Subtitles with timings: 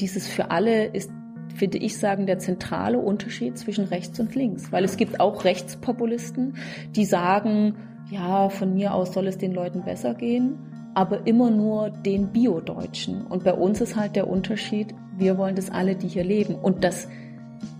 [0.00, 1.10] Dieses für alle ist
[1.54, 4.72] finde ich sagen, der zentrale Unterschied zwischen rechts und links.
[4.72, 6.56] Weil es gibt auch Rechtspopulisten,
[6.94, 7.76] die sagen,
[8.10, 10.58] ja, von mir aus soll es den Leuten besser gehen,
[10.94, 13.26] aber immer nur den Bio-Deutschen.
[13.26, 16.54] Und bei uns ist halt der Unterschied, wir wollen das alle, die hier leben.
[16.54, 17.08] Und dass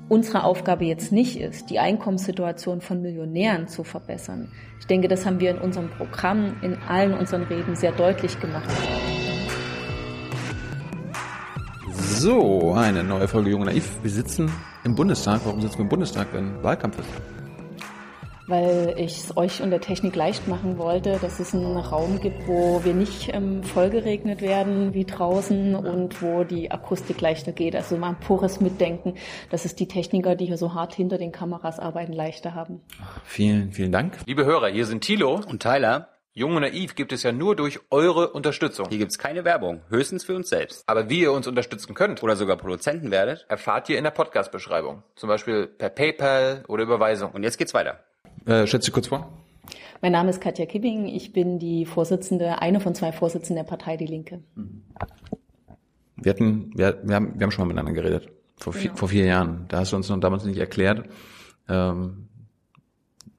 [0.08, 4.50] unsere Aufgabe jetzt nicht ist, die Einkommenssituation von Millionären zu verbessern.
[4.80, 8.70] Ich denke, das haben wir in unserem Programm, in allen unseren Reden sehr deutlich gemacht.
[12.24, 13.98] So, eine neue Folge Junge Naiv.
[14.02, 14.50] Wir sitzen
[14.82, 15.42] im Bundestag.
[15.44, 17.08] Warum sitzen wir im Bundestag, wenn Wahlkampf ist?
[18.46, 22.48] Weil ich es euch und der Technik leicht machen wollte, dass es einen Raum gibt,
[22.48, 27.76] wo wir nicht ähm, vollgeregnet werden wie draußen und wo die Akustik leichter geht.
[27.76, 29.16] Also mal ein pures Mitdenken,
[29.50, 32.80] dass es die Techniker, die hier so hart hinter den Kameras arbeiten, leichter haben.
[33.24, 34.16] Vielen, vielen Dank.
[34.24, 36.13] Liebe Hörer, hier sind Thilo und Tyler.
[36.36, 38.88] Jung und Naiv gibt es ja nur durch eure Unterstützung.
[38.88, 40.82] Hier gibt's keine Werbung, höchstens für uns selbst.
[40.88, 45.04] Aber wie ihr uns unterstützen könnt oder sogar Produzenten werdet, erfahrt ihr in der Podcast-Beschreibung.
[45.14, 47.30] Zum Beispiel per PayPal oder Überweisung.
[47.30, 48.00] Und jetzt geht's weiter.
[48.46, 49.32] Äh, schätze kurz vor.
[50.02, 51.06] Mein Name ist Katja Kibbing.
[51.06, 54.42] Ich bin die Vorsitzende, eine von zwei Vorsitzenden der Partei Die Linke.
[56.16, 58.28] Wir hatten, wir, wir, haben, wir haben schon mal miteinander geredet.
[58.56, 58.82] Vor, genau.
[58.82, 59.66] vier, vor vier Jahren.
[59.68, 61.08] Da hast du uns noch damals nicht erklärt.
[61.68, 62.28] Ähm,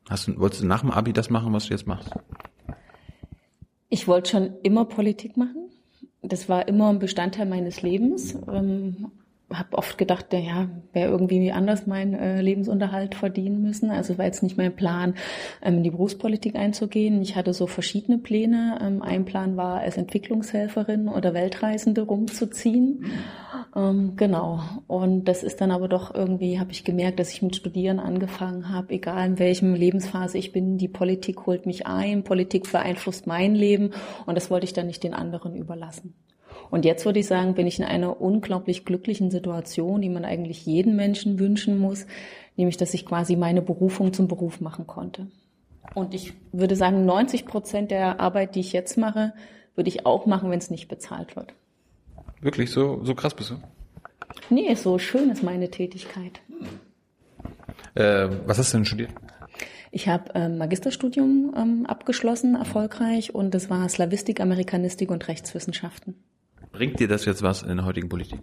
[0.10, 2.10] hast du, wolltest du nach dem Abi das machen, was du jetzt machst?
[3.96, 5.70] Ich wollte schon immer Politik machen.
[6.22, 8.38] Das war immer ein Bestandteil meines Lebens.
[8.52, 9.10] Ähm,
[9.60, 13.92] habe oft gedacht, ja, wäre irgendwie anders mein äh, Lebensunterhalt verdienen müssen.
[13.92, 15.16] Also war jetzt nicht mein Plan,
[15.62, 17.22] ähm, in die Berufspolitik einzugehen.
[17.22, 18.80] Ich hatte so verschiedene Pläne.
[18.82, 23.06] Ähm, ein Plan war, als Entwicklungshelferin oder Weltreisende rumzuziehen.
[23.76, 24.62] Ähm, genau.
[24.88, 28.70] Und das ist dann aber doch irgendwie, habe ich gemerkt, dass ich mit Studieren angefangen
[28.70, 33.56] habe, egal in welchem Lebensphase ich bin, die Politik holt mich ein, Politik beeinflusst mein
[33.56, 33.92] Leben
[34.26, 36.14] und das wollte ich dann nicht den anderen überlassen.
[36.76, 40.66] Und jetzt würde ich sagen, bin ich in einer unglaublich glücklichen Situation, die man eigentlich
[40.66, 42.06] jeden Menschen wünschen muss,
[42.58, 45.28] nämlich dass ich quasi meine Berufung zum Beruf machen konnte.
[45.94, 49.32] Und ich würde sagen, 90 Prozent der Arbeit, die ich jetzt mache,
[49.76, 51.54] würde ich auch machen, wenn es nicht bezahlt wird.
[52.42, 52.72] Wirklich?
[52.72, 53.56] So, so krass bist du?
[54.50, 56.42] Nee, so schön ist meine Tätigkeit.
[57.94, 59.12] Äh, was hast du denn studiert?
[59.92, 66.16] Ich habe ähm, Magisterstudium ähm, abgeschlossen, erfolgreich, und das war Slavistik, Amerikanistik und Rechtswissenschaften.
[66.76, 68.42] Bringt dir das jetzt was in der heutigen Politik?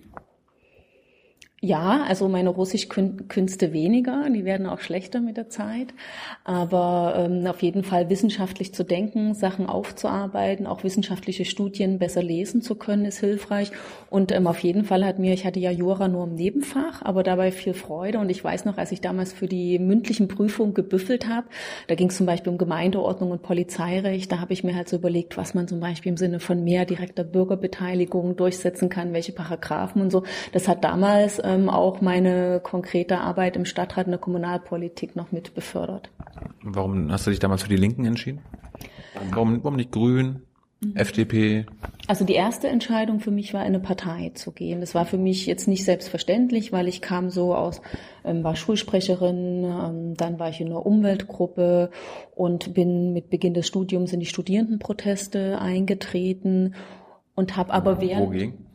[1.65, 5.95] Ja, also meine Russischkünste weniger, die werden auch schlechter mit der Zeit.
[6.43, 12.63] Aber ähm, auf jeden Fall wissenschaftlich zu denken, Sachen aufzuarbeiten, auch wissenschaftliche Studien besser lesen
[12.63, 13.71] zu können, ist hilfreich.
[14.11, 17.23] Und ähm, auf jeden Fall hat mir, ich hatte ja Jura nur im Nebenfach, aber
[17.23, 18.19] dabei viel Freude.
[18.19, 21.47] Und ich weiß noch, als ich damals für die mündlichen Prüfungen gebüffelt habe,
[21.87, 24.97] da ging es zum Beispiel um Gemeindeordnung und Polizeirecht, da habe ich mir halt so
[24.97, 30.03] überlegt, was man zum Beispiel im Sinne von mehr direkter Bürgerbeteiligung durchsetzen kann, welche Paragraphen
[30.03, 30.25] und so.
[30.51, 35.55] Das hat damals ähm, auch meine konkrete Arbeit im Stadtrat in der Kommunalpolitik noch mit
[35.55, 36.11] befördert.
[36.63, 38.41] Warum hast du dich damals für die Linken entschieden?
[39.31, 40.43] Warum, warum nicht Grün?
[40.83, 40.97] Mhm.
[40.97, 41.67] FDP?
[42.09, 44.81] Also die erste Entscheidung für mich war, in eine Partei zu gehen.
[44.81, 47.81] Das war für mich jetzt nicht selbstverständlich, weil ich kam so aus,
[48.25, 51.91] ähm, war Schulsprecherin, ähm, dann war ich in einer Umweltgruppe
[52.35, 56.75] und bin mit Beginn des Studiums in die Studierendenproteste eingetreten
[57.35, 58.27] und habe aber während...
[58.27, 58.72] Wogegen?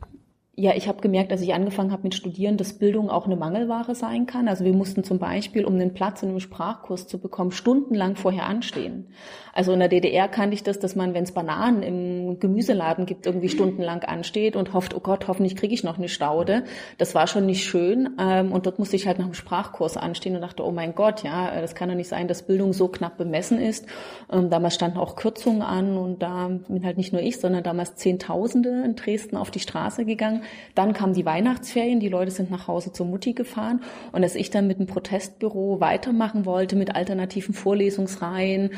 [0.60, 3.94] Ja, ich habe gemerkt, als ich angefangen habe mit Studieren, dass Bildung auch eine Mangelware
[3.94, 4.48] sein kann.
[4.48, 8.48] Also wir mussten zum Beispiel, um einen Platz in einem Sprachkurs zu bekommen, stundenlang vorher
[8.48, 9.06] anstehen.
[9.54, 13.28] Also in der DDR kannte ich das, dass man, wenn es Bananen im Gemüseladen gibt,
[13.28, 16.64] irgendwie stundenlang ansteht und hofft, oh Gott, hoffentlich kriege ich noch eine Staude.
[16.98, 18.16] Das war schon nicht schön.
[18.20, 21.22] Ähm, und dort musste ich halt nach dem Sprachkurs anstehen und dachte, oh mein Gott,
[21.22, 23.86] ja, das kann doch nicht sein, dass Bildung so knapp bemessen ist.
[24.32, 27.96] Ähm, damals standen auch Kürzungen an und da bin halt nicht nur ich, sondern damals
[27.96, 30.42] Zehntausende in Dresden auf die Straße gegangen
[30.76, 33.82] dann kamen die Weihnachtsferien, die Leute sind nach Hause zur Mutti gefahren
[34.12, 38.72] und als ich dann mit dem Protestbüro weitermachen wollte mit alternativen Vorlesungsreihen,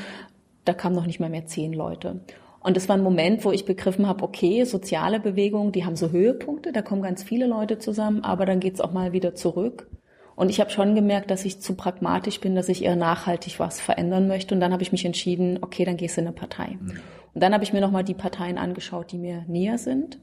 [0.66, 2.22] da kamen noch nicht mal mehr zehn Leute.
[2.62, 6.12] Und das war ein Moment, wo ich begriffen habe, okay, soziale Bewegungen, die haben so
[6.12, 9.88] Höhepunkte, da kommen ganz viele Leute zusammen, aber dann geht's auch mal wieder zurück.
[10.35, 13.82] Und ich habe schon gemerkt, dass ich zu pragmatisch bin, dass ich eher nachhaltig was
[13.82, 14.55] verändern möchte.
[14.55, 16.78] Und dann habe ich mich entschieden, okay, dann gehst du in eine Partei.
[16.79, 16.93] Mhm.
[17.34, 20.17] Und dann habe ich mir nochmal die Parteien angeschaut, die mir näher sind.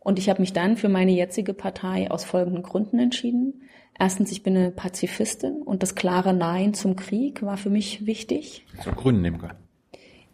[0.00, 3.62] Und ich habe mich dann für meine jetzige Partei aus folgenden Gründen entschieden.
[3.98, 8.64] Erstens, ich bin eine Pazifistin und das klare Nein zum Krieg war für mich wichtig.
[8.82, 9.58] Zur Grünen nehmen können.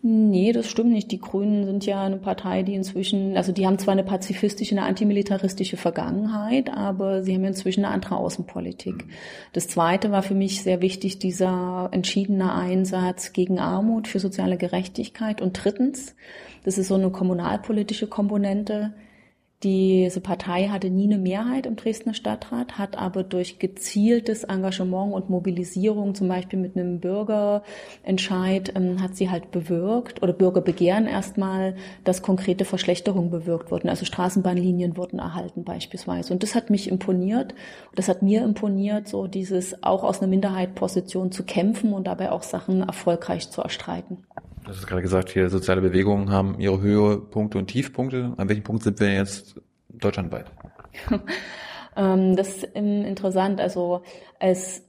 [0.07, 1.11] Nee, das stimmt nicht.
[1.13, 4.85] Die Grünen sind ja eine Partei, die inzwischen, also die haben zwar eine pazifistische, eine
[4.85, 9.07] antimilitaristische Vergangenheit, aber sie haben inzwischen eine andere Außenpolitik.
[9.55, 15.41] Das zweite war für mich sehr wichtig, dieser entschiedene Einsatz gegen Armut, für soziale Gerechtigkeit.
[15.41, 16.15] Und drittens,
[16.65, 18.93] das ist so eine kommunalpolitische Komponente,
[19.65, 25.31] Diese Partei hatte nie eine Mehrheit im Dresdner Stadtrat, hat aber durch gezieltes Engagement und
[25.31, 32.21] Mobilisierung, zum Beispiel mit einem Bürgerentscheid, ähm, hat sie halt bewirkt oder Bürgerbegehren erstmal, dass
[32.21, 33.89] konkrete Verschlechterungen bewirkt wurden.
[33.89, 36.35] Also Straßenbahnlinien wurden erhalten beispielsweise.
[36.35, 37.55] Und das hat mich imponiert.
[37.95, 42.43] Das hat mir imponiert, so dieses auch aus einer Minderheitposition zu kämpfen und dabei auch
[42.43, 44.19] Sachen erfolgreich zu erstreiten.
[44.65, 48.33] Du hast gerade gesagt, hier soziale Bewegungen haben ihre Höhepunkte und Tiefpunkte.
[48.39, 50.47] An welchem Punkt sind wir jetzt deutschlandweit?
[51.97, 53.61] Ähm, das ist interessant.
[53.61, 54.03] Also
[54.41, 54.83] als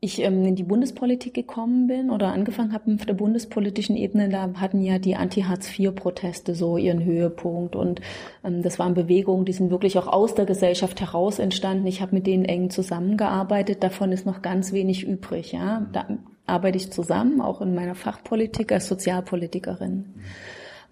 [0.00, 4.50] ich ähm, in die Bundespolitik gekommen bin oder angefangen habe auf der bundespolitischen Ebene, da
[4.54, 8.00] hatten ja die Anti-Hartz-IV-Proteste so ihren Höhepunkt und
[8.42, 11.86] ähm, das waren Bewegungen, die sind wirklich auch aus der Gesellschaft heraus entstanden.
[11.86, 15.52] Ich habe mit denen eng zusammengearbeitet, davon ist noch ganz wenig übrig.
[15.52, 15.86] Ja,
[16.50, 20.20] arbeite ich zusammen, auch in meiner Fachpolitik als Sozialpolitikerin.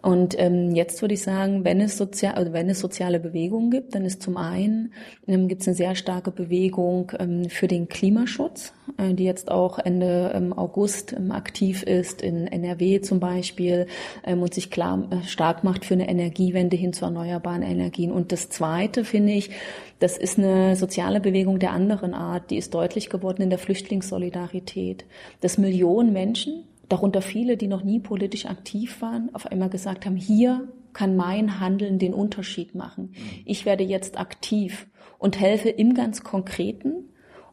[0.00, 3.96] Und ähm, jetzt würde ich sagen, wenn es, sozial, also wenn es soziale Bewegungen gibt,
[3.96, 4.92] dann ist zum einen
[5.26, 9.80] ähm, gibt es eine sehr starke Bewegung ähm, für den Klimaschutz, äh, die jetzt auch
[9.80, 13.86] Ende ähm, August ähm, aktiv ist in NRW zum Beispiel
[14.24, 18.12] ähm, und sich klar äh, stark macht für eine Energiewende hin zu erneuerbaren Energien.
[18.12, 19.50] Und das Zweite finde ich,
[19.98, 25.04] das ist eine soziale Bewegung der anderen Art, die ist deutlich geworden in der Flüchtlingssolidarität,
[25.40, 30.16] dass Millionen Menschen darunter viele, die noch nie politisch aktiv waren, auf einmal gesagt haben,
[30.16, 33.12] hier kann mein Handeln den Unterschied machen.
[33.44, 34.86] Ich werde jetzt aktiv
[35.18, 37.04] und helfe im ganz Konkreten.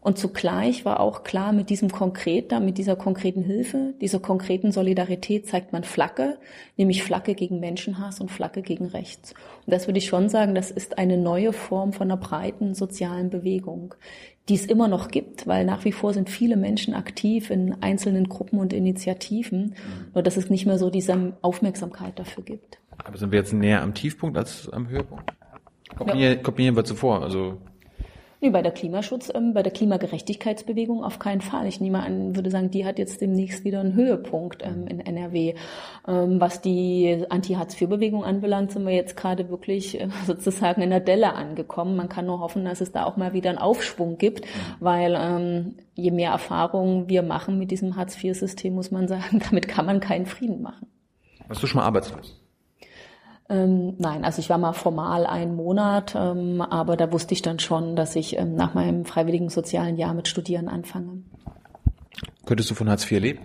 [0.02, 5.48] Und zugleich war auch klar, mit diesem Konkreter, mit dieser konkreten Hilfe, dieser konkreten Solidarität
[5.48, 6.38] zeigt man Flagge,
[6.78, 9.34] nämlich Flagge gegen Menschenhass und Flagge gegen Rechts.
[9.66, 13.32] Und das würde ich schon sagen, das ist eine neue Form von einer breiten sozialen
[13.32, 13.96] Bewegung,
[14.48, 18.30] die es immer noch gibt, weil nach wie vor sind viele Menschen aktiv in einzelnen
[18.30, 19.76] Gruppen und Initiativen,
[20.14, 22.78] nur dass es nicht mehr so diese Aufmerksamkeit dafür gibt.
[22.98, 25.34] Aber sind wir jetzt näher am Tiefpunkt als am Höhepunkt?
[25.98, 26.16] Kommt, ja.
[26.16, 27.22] mir, kommt mir jedenfalls so vor.
[27.24, 27.58] Also
[28.42, 31.68] Nee, bei der Klimaschutz, ähm, bei der Klimagerechtigkeitsbewegung auf keinen Fall.
[31.68, 35.56] Ich nehme an, würde sagen, die hat jetzt demnächst wieder einen Höhepunkt ähm, in NRW.
[36.08, 41.34] Ähm, was die Anti-Hartz-IV-Bewegung anbelangt, sind wir jetzt gerade wirklich äh, sozusagen in der Delle
[41.34, 41.96] angekommen.
[41.96, 44.46] Man kann nur hoffen, dass es da auch mal wieder einen Aufschwung gibt,
[44.80, 49.86] weil ähm, je mehr Erfahrungen wir machen mit diesem Hartz-IV-System, muss man sagen, damit kann
[49.86, 50.88] man keinen Frieden machen.
[51.48, 52.45] Warst du schon mal arbeitslos?
[53.48, 57.60] Ähm, nein, also ich war mal formal einen Monat, ähm, aber da wusste ich dann
[57.60, 61.22] schon, dass ich ähm, nach meinem freiwilligen sozialen Jahr mit Studieren anfange.
[62.46, 63.40] Könntest du von Hartz IV leben?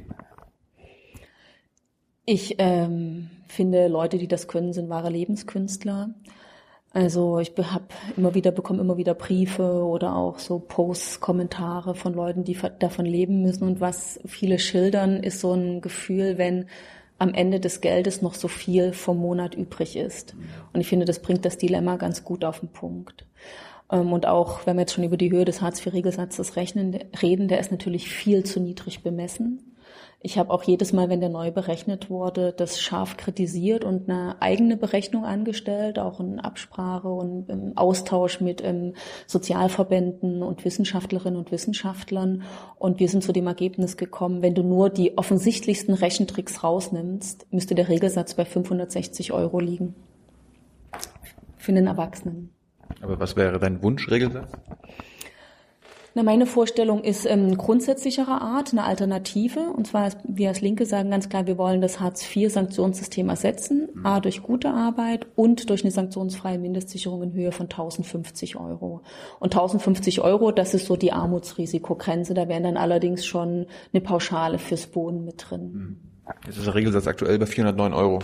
[2.24, 6.14] Ich ähm, finde, Leute, die das können, sind wahre Lebenskünstler.
[6.92, 7.86] Also ich habe
[8.16, 13.04] immer wieder bekomme immer wieder Briefe oder auch so Posts, Kommentare von Leuten, die davon
[13.04, 13.64] leben müssen.
[13.64, 16.66] Und was viele schildern, ist so ein Gefühl, wenn
[17.20, 20.34] am Ende des Geldes noch so viel vom Monat übrig ist.
[20.72, 23.26] Und ich finde, das bringt das Dilemma ganz gut auf den Punkt.
[23.92, 27.60] Ähm, und auch, wenn wir jetzt schon über die Höhe des Hartz-IV-Regelsatzes rechnen, reden, der
[27.60, 29.69] ist natürlich viel zu niedrig bemessen.
[30.22, 34.36] Ich habe auch jedes Mal, wenn der neu berechnet wurde, das scharf kritisiert und eine
[34.42, 38.92] eigene Berechnung angestellt, auch in Absprache und im Austausch mit ähm,
[39.26, 42.42] Sozialverbänden und Wissenschaftlerinnen und Wissenschaftlern.
[42.78, 47.74] Und wir sind zu dem Ergebnis gekommen, wenn du nur die offensichtlichsten Rechentricks rausnimmst, müsste
[47.74, 49.94] der Regelsatz bei 560 Euro liegen.
[51.56, 52.50] Für einen Erwachsenen.
[53.00, 54.52] Aber was wäre dein Wunschregelsatz?
[56.14, 59.60] Na, meine Vorstellung ist ähm, grundsätzlicherer Art, eine Alternative.
[59.60, 63.88] Und zwar, wir als Linke sagen ganz klar, wir wollen das Hartz-IV-Sanktionssystem ersetzen.
[63.94, 64.06] Mhm.
[64.06, 69.02] A, durch gute Arbeit und durch eine sanktionsfreie Mindestsicherung in Höhe von 1050 Euro.
[69.38, 72.34] Und 1050 Euro, das ist so die Armutsrisikogrenze.
[72.34, 75.72] Da wären dann allerdings schon eine Pauschale fürs Wohnen mit drin.
[75.72, 75.96] Mhm.
[76.46, 78.18] Jetzt ist der Regelsatz aktuell bei 409 Euro.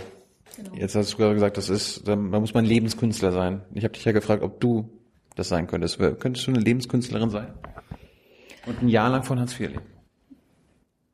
[0.56, 0.70] Genau.
[0.74, 3.62] Jetzt hast du gerade gesagt, das ist, da muss man Lebenskünstler sein.
[3.74, 4.88] Ich habe dich ja gefragt, ob du
[5.34, 5.98] das sein könntest.
[5.98, 7.48] Könntest du eine Lebenskünstlerin sein?
[8.66, 9.82] Und ein Jahr lang von Hartz IV leben?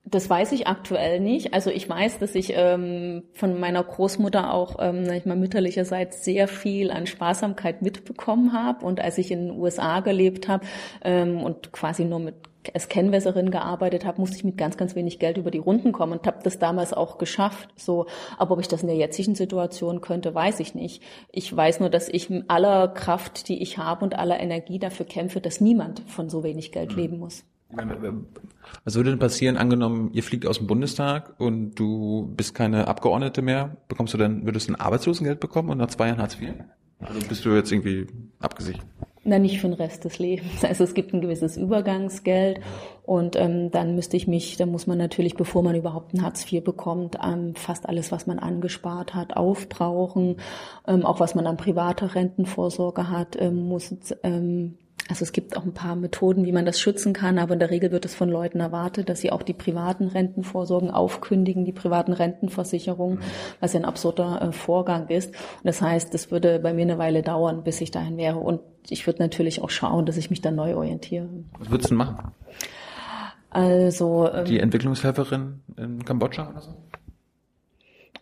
[0.04, 1.54] Das weiß ich aktuell nicht.
[1.54, 6.49] Also ich weiß, dass ich ähm, von meiner Großmutter auch, ähm, ich mal mütterlicherseits sehr
[6.49, 8.85] viel an Sparsamkeit mitbekommen habe.
[8.85, 10.66] Und als ich in den USA gelebt habe
[11.02, 12.35] ähm, und quasi nur mit
[12.75, 16.12] als Kennwässerin gearbeitet habe, musste ich mit ganz, ganz wenig Geld über die Runden kommen
[16.12, 17.69] und habe das damals auch geschafft.
[17.76, 18.07] So,
[18.38, 21.02] aber ob ich das in der jetzigen Situation könnte, weiß ich nicht.
[21.31, 25.07] Ich weiß nur, dass ich mit aller Kraft, die ich habe und aller Energie dafür
[25.07, 26.97] kämpfe, dass niemand von so wenig Geld mhm.
[26.97, 27.45] leben muss.
[28.85, 33.40] Was würde denn passieren, angenommen, ihr fliegt aus dem Bundestag und du bist keine Abgeordnete
[33.40, 36.50] mehr, bekommst du dann, würdest du ein Arbeitslosengeld bekommen und nach zwei Jahren Hartz IV?
[37.02, 38.06] Also bist du jetzt irgendwie
[38.40, 38.87] abgesichert?
[39.25, 40.62] Na, nicht für den Rest des Lebens.
[40.64, 42.61] Also es gibt ein gewisses Übergangsgeld
[43.04, 46.50] und ähm, dann müsste ich mich, da muss man natürlich, bevor man überhaupt ein Hartz
[46.50, 50.37] IV bekommt, ähm, fast alles, was man angespart hat, aufbrauchen.
[50.88, 53.94] Ähm, auch was man an privater Rentenvorsorge hat, ähm, muss
[54.25, 54.78] ähm,
[55.09, 57.71] also es gibt auch ein paar Methoden, wie man das schützen kann, aber in der
[57.71, 62.12] Regel wird es von Leuten erwartet, dass sie auch die privaten Rentenvorsorgen aufkündigen, die privaten
[62.12, 63.21] Rentenversicherungen,
[63.61, 65.30] was ja ein absurder äh, Vorgang ist.
[65.30, 68.38] Und das heißt, es würde bei mir eine Weile dauern, bis ich dahin wäre.
[68.38, 71.28] Und ich würde natürlich auch schauen, dass ich mich dann neu orientiere.
[71.59, 72.32] Was würdest du machen?
[73.50, 76.75] Also ähm, Die Entwicklungshelferin in Kambodscha oder so?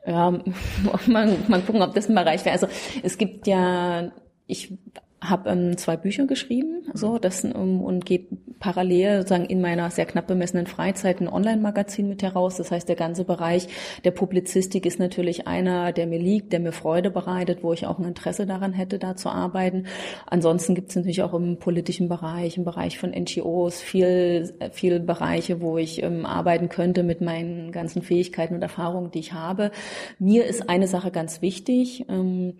[0.06, 0.30] Ja,
[1.06, 2.54] mal, mal gucken, ob das ein Bereich wäre.
[2.54, 2.68] Also
[3.02, 4.10] es gibt ja,
[4.46, 4.78] ich
[5.22, 10.06] habe ähm, zwei Bücher geschrieben, so das um, und gebe parallel sozusagen in meiner sehr
[10.06, 12.56] knapp bemessenen Freizeit ein Online-Magazin mit heraus.
[12.56, 13.68] Das heißt, der ganze Bereich
[14.04, 17.98] der Publizistik ist natürlich einer, der mir liegt, der mir Freude bereitet, wo ich auch
[17.98, 19.86] ein Interesse daran hätte, da zu arbeiten.
[20.26, 25.60] Ansonsten gibt es natürlich auch im politischen Bereich, im Bereich von NGOs viel, viel Bereiche,
[25.60, 29.70] wo ich ähm, arbeiten könnte mit meinen ganzen Fähigkeiten und Erfahrungen, die ich habe.
[30.18, 32.06] Mir ist eine Sache ganz wichtig.
[32.08, 32.54] Ähm,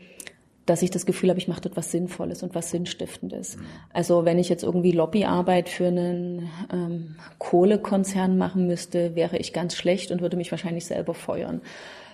[0.67, 3.57] dass ich das Gefühl habe, ich mache dort was Sinnvolles und was Sinnstiftendes.
[3.93, 9.75] Also wenn ich jetzt irgendwie Lobbyarbeit für einen ähm, Kohlekonzern machen müsste, wäre ich ganz
[9.75, 11.61] schlecht und würde mich wahrscheinlich selber feuern.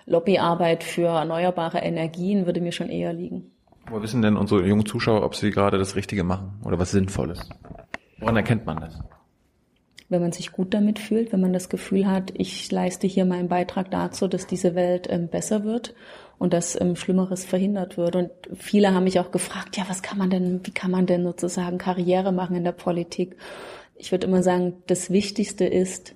[0.06, 3.50] Lobbyarbeit für erneuerbare Energien würde mir schon eher liegen.
[3.88, 7.48] Woher wissen denn unsere jungen Zuschauer, ob sie gerade das Richtige machen oder was Sinnvolles?
[8.18, 8.98] Woran erkennt man das?
[10.08, 13.48] Wenn man sich gut damit fühlt, wenn man das Gefühl hat, ich leiste hier meinen
[13.48, 15.94] Beitrag dazu, dass diese Welt ähm, besser wird
[16.38, 18.16] und dass ähm, Schlimmeres verhindert wird.
[18.16, 21.24] Und viele haben mich auch gefragt, ja, was kann man denn, wie kann man denn
[21.24, 23.36] sozusagen Karriere machen in der Politik?
[23.96, 26.14] Ich würde immer sagen, das Wichtigste ist,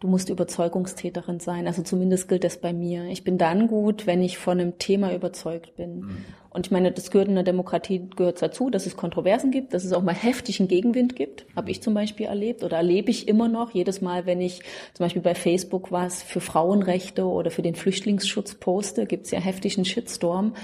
[0.00, 1.66] du musst Überzeugungstäterin sein.
[1.66, 3.04] Also zumindest gilt das bei mir.
[3.06, 6.00] Ich bin dann gut, wenn ich von einem Thema überzeugt bin.
[6.00, 6.24] Mhm.
[6.52, 9.84] Und ich meine, das gehört in der Demokratie gehört dazu, dass es Kontroversen gibt, dass
[9.84, 11.46] es auch mal heftigen Gegenwind gibt.
[11.56, 14.60] Habe ich zum Beispiel erlebt oder erlebe ich immer noch jedes Mal, wenn ich
[14.92, 19.40] zum Beispiel bei Facebook was für Frauenrechte oder für den Flüchtlingsschutz poste, gibt es ja
[19.40, 20.54] heftigen Shitstorm.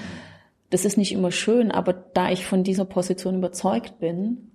[0.69, 4.51] Das ist nicht immer schön, aber da ich von dieser Position überzeugt bin,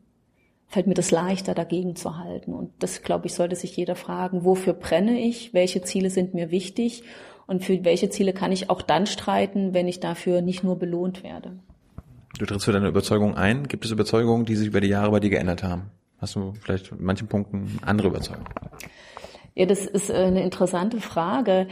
[0.68, 2.54] fällt mir das leichter, dagegen zu halten.
[2.54, 6.52] Und das, glaube ich, sollte sich jeder fragen, wofür brenne ich, welche Ziele sind mir
[6.52, 7.02] wichtig
[7.46, 11.22] und für welche Ziele kann ich auch dann streiten, wenn ich dafür nicht nur belohnt
[11.22, 11.52] werde.
[12.38, 13.68] Du trittst für deine Überzeugung ein.
[13.68, 15.90] Gibt es Überzeugungen, die sich über die Jahre bei dir geändert haben?
[16.18, 18.48] Hast du vielleicht in manchen Punkten andere Überzeugungen?
[19.54, 21.68] Ja, das ist äh, eine interessante Frage.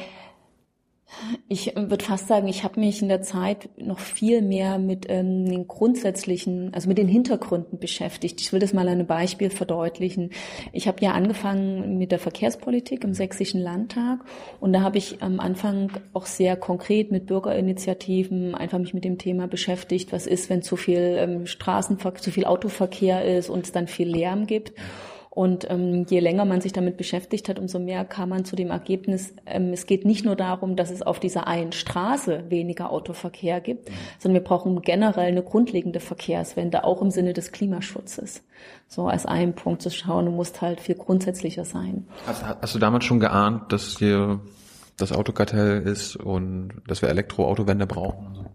[1.48, 5.46] Ich würde fast sagen, ich habe mich in der Zeit noch viel mehr mit ähm,
[5.46, 8.40] den grundsätzlichen, also mit den Hintergründen beschäftigt.
[8.40, 10.30] Ich will das mal an einem Beispiel verdeutlichen.
[10.72, 14.20] Ich habe ja angefangen mit der Verkehrspolitik im Sächsischen Landtag
[14.60, 19.18] und da habe ich am Anfang auch sehr konkret mit Bürgerinitiativen einfach mich mit dem
[19.18, 20.12] Thema beschäftigt.
[20.12, 24.08] Was ist, wenn zu viel ähm, Straßenverkehr, zu viel Autoverkehr ist und es dann viel
[24.08, 24.72] Lärm gibt?
[25.34, 28.68] Und ähm, je länger man sich damit beschäftigt hat, umso mehr kam man zu dem
[28.68, 33.62] Ergebnis, ähm, es geht nicht nur darum, dass es auf dieser einen Straße weniger Autoverkehr
[33.62, 33.94] gibt, mhm.
[34.18, 38.42] sondern wir brauchen generell eine grundlegende Verkehrswende, auch im Sinne des Klimaschutzes.
[38.88, 42.06] So als einen Punkt zu schauen, du musst halt viel grundsätzlicher sein.
[42.26, 44.40] Hast, hast du damals schon geahnt, dass hier
[44.98, 48.48] das Autokartell ist und dass wir Elektroautowende brauchen?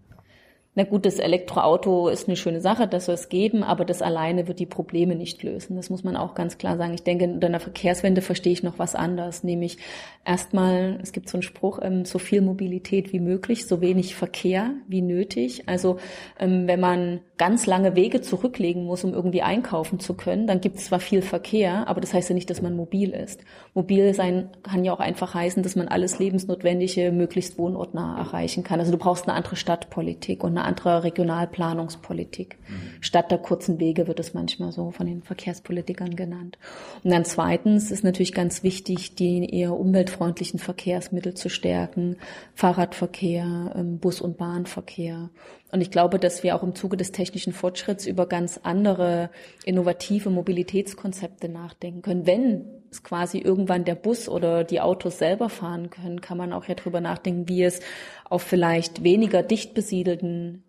[0.78, 4.48] Na gut, das Elektroauto ist eine schöne Sache, das soll es geben, aber das alleine
[4.48, 5.76] wird die Probleme nicht lösen.
[5.76, 6.94] Das muss man auch ganz klar sagen.
[6.94, 9.80] Ich denke, in einer Verkehrswende verstehe ich noch was anderes, nämlich
[10.24, 14.70] erstmal, es gibt so einen Spruch, ähm, so viel Mobilität wie möglich, so wenig Verkehr
[14.88, 15.64] wie nötig.
[15.66, 15.98] Also
[16.40, 20.78] ähm, wenn man ganz lange Wege zurücklegen muss, um irgendwie einkaufen zu können, dann gibt
[20.78, 23.42] es zwar viel Verkehr, aber das heißt ja nicht, dass man mobil ist.
[23.74, 28.80] Mobil sein kann ja auch einfach heißen, dass man alles Lebensnotwendige möglichst wohnortnah erreichen kann.
[28.80, 32.58] Also du brauchst eine andere Stadtpolitik und eine andere Regionalplanungspolitik.
[32.68, 33.02] Mhm.
[33.02, 36.58] Statt der kurzen Wege wird es manchmal so von den Verkehrspolitikern genannt.
[37.04, 42.18] Und dann zweitens ist natürlich ganz wichtig, die eher umweltfreundlichen Verkehrsmittel zu stärken,
[42.54, 45.30] Fahrradverkehr, ähm, Bus- und Bahnverkehr.
[45.72, 49.30] Und ich glaube, dass wir auch im Zuge des technischen Fortschritts über ganz andere
[49.66, 52.26] innovative Mobilitätskonzepte nachdenken können.
[52.26, 56.66] Wenn es quasi irgendwann der Bus oder die Autos selber fahren können, kann man auch
[56.66, 57.80] ja drüber nachdenken, wie es
[58.26, 60.64] auf vielleicht weniger dicht besiedelten,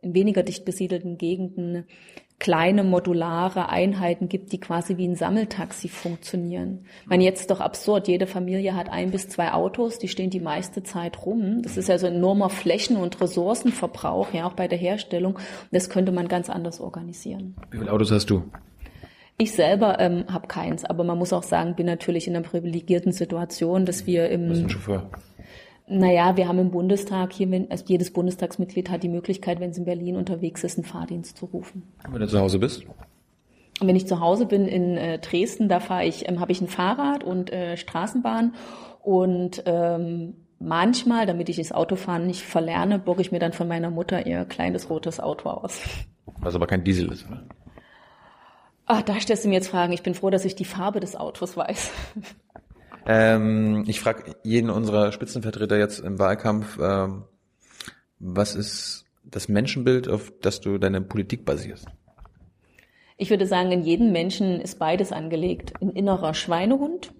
[0.00, 1.86] in weniger dicht besiedelten Gegenden
[2.38, 6.84] kleine modulare Einheiten gibt, die quasi wie ein Sammeltaxi funktionieren.
[7.02, 8.08] Ich meine, jetzt ist doch absurd.
[8.08, 11.62] Jede Familie hat ein bis zwei Autos, die stehen die meiste Zeit rum.
[11.62, 15.38] Das ist also enormer Flächen- und Ressourcenverbrauch, ja, auch bei der Herstellung.
[15.70, 17.54] das könnte man ganz anders organisieren.
[17.70, 18.42] Wie viele Autos hast du?
[19.36, 23.12] Ich selber ähm, habe keins, aber man muss auch sagen, bin natürlich in einer privilegierten
[23.12, 24.50] Situation, dass wir im...
[24.50, 25.10] Was ist ein Chauffeur?
[25.86, 29.84] Naja, wir haben im Bundestag hier, also jedes Bundestagsmitglied hat die Möglichkeit, wenn es in
[29.84, 31.82] Berlin unterwegs ist, einen Fahrdienst zu rufen.
[32.08, 32.86] Wenn du zu Hause bist?
[33.80, 36.60] Und wenn ich zu Hause bin in äh, Dresden, da fahre ich, ähm, habe ich
[36.60, 38.54] ein Fahrrad und äh, Straßenbahn
[39.02, 43.90] und ähm, manchmal, damit ich das Autofahren nicht verlerne, borge ich mir dann von meiner
[43.90, 45.82] Mutter ihr kleines rotes Auto aus.
[46.38, 47.42] Was aber kein Diesel ist, oder?
[48.86, 49.92] Ach, da stellst du mir jetzt Fragen.
[49.92, 51.90] Ich bin froh, dass ich die Farbe des Autos weiß.
[53.06, 57.24] Ähm, ich frage jeden unserer Spitzenvertreter jetzt im Wahlkampf, ähm,
[58.18, 61.86] was ist das Menschenbild, auf das du deine Politik basierst?
[63.16, 65.74] Ich würde sagen, in jedem Menschen ist beides angelegt.
[65.80, 67.12] Ein innerer Schweinehund,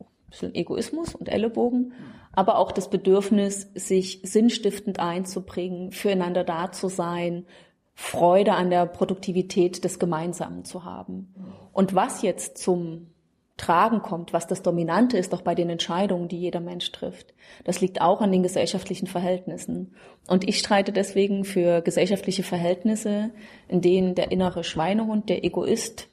[0.00, 1.92] ein bisschen Egoismus und Ellenbogen,
[2.32, 7.46] aber auch das Bedürfnis, sich sinnstiftend einzubringen, füreinander da zu sein,
[7.94, 11.34] Freude an der Produktivität des Gemeinsamen zu haben.
[11.72, 13.08] Und was jetzt zum
[13.56, 17.32] Tragen kommt, was das Dominante ist, auch bei den Entscheidungen, die jeder Mensch trifft.
[17.64, 19.94] Das liegt auch an den gesellschaftlichen Verhältnissen.
[20.26, 23.30] Und ich streite deswegen für gesellschaftliche Verhältnisse,
[23.68, 26.08] in denen der innere Schweinehund, der Egoist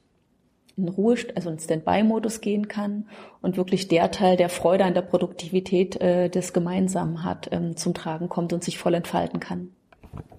[0.77, 3.07] in Ruhe, also in Standby-Modus gehen kann
[3.41, 7.93] und wirklich der Teil, der Freude an der Produktivität äh, des Gemeinsamen hat, ähm, zum
[7.93, 9.71] Tragen kommt und sich voll entfalten kann.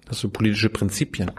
[0.09, 1.31] Hast du politische Prinzipien?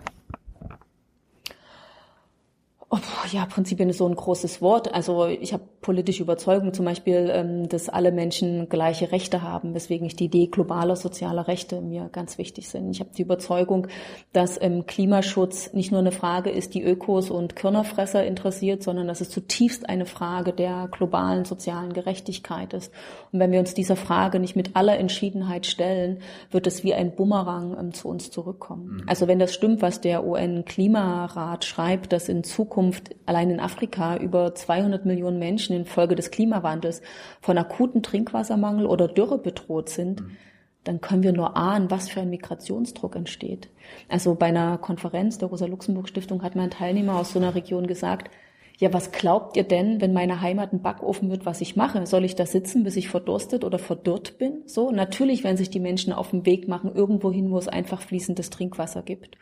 [2.94, 2.98] Oh,
[3.32, 4.92] ja, Prinzipien ist so ein großes Wort.
[4.92, 10.06] Also ich habe politische Überzeugung zum Beispiel, ähm, dass alle Menschen gleiche Rechte haben, weswegen
[10.06, 12.90] ich die Idee globaler sozialer Rechte mir ganz wichtig sind.
[12.90, 13.86] Ich habe die Überzeugung,
[14.34, 19.22] dass ähm, Klimaschutz nicht nur eine Frage ist, die Ökos und Körnerfresser interessiert, sondern dass
[19.22, 22.92] es zutiefst eine Frage der globalen sozialen Gerechtigkeit ist.
[23.32, 26.18] Und wenn wir uns dieser Frage nicht mit aller Entschiedenheit stellen,
[26.50, 28.98] wird es wie ein Bumerang ähm, zu uns zurückkommen.
[28.98, 29.04] Mhm.
[29.06, 34.16] Also wenn das stimmt, was der UN-Klimarat schreibt, dass in Zukunft Zukunft allein in Afrika
[34.16, 37.00] über 200 Millionen Menschen infolge des Klimawandels
[37.40, 40.36] von akuten Trinkwassermangel oder Dürre bedroht sind, mhm.
[40.82, 43.68] dann können wir nur ahnen, was für ein Migrationsdruck entsteht.
[44.08, 48.30] Also bei einer Konferenz der Rosa-Luxemburg-Stiftung hat mein Teilnehmer aus so einer Region gesagt,
[48.78, 52.04] ja, was glaubt ihr denn, wenn meine Heimat ein Backofen wird, was ich mache?
[52.06, 54.62] Soll ich da sitzen, bis ich verdurstet oder verdürrt bin?
[54.66, 58.00] So, natürlich werden sich die Menschen auf den Weg machen, irgendwo hin, wo es einfach
[58.00, 59.36] fließendes Trinkwasser gibt.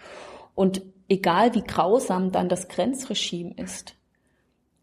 [0.61, 3.95] Und egal wie grausam dann das Grenzregime ist,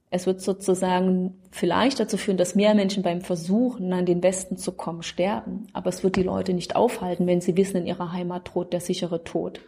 [0.09, 4.71] es wird sozusagen vielleicht dazu führen, dass mehr Menschen beim Versuchen, an den Westen zu
[4.71, 5.67] kommen, sterben.
[5.73, 8.79] Aber es wird die Leute nicht aufhalten, wenn sie wissen, in ihrer Heimat droht der
[8.79, 9.61] sichere Tod.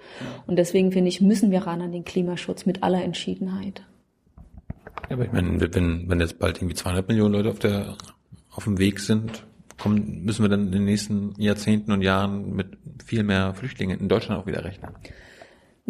[0.47, 3.83] Und deswegen finde ich, müssen wir ran an den Klimaschutz mit aller Entschiedenheit.
[5.09, 7.97] Ja, aber ich meine, wenn, wenn jetzt bald irgendwie 200 Millionen Leute auf der,
[8.49, 9.45] auf dem Weg sind,
[9.77, 14.09] kommen, müssen wir dann in den nächsten Jahrzehnten und Jahren mit viel mehr Flüchtlingen in
[14.09, 14.89] Deutschland auch wieder rechnen.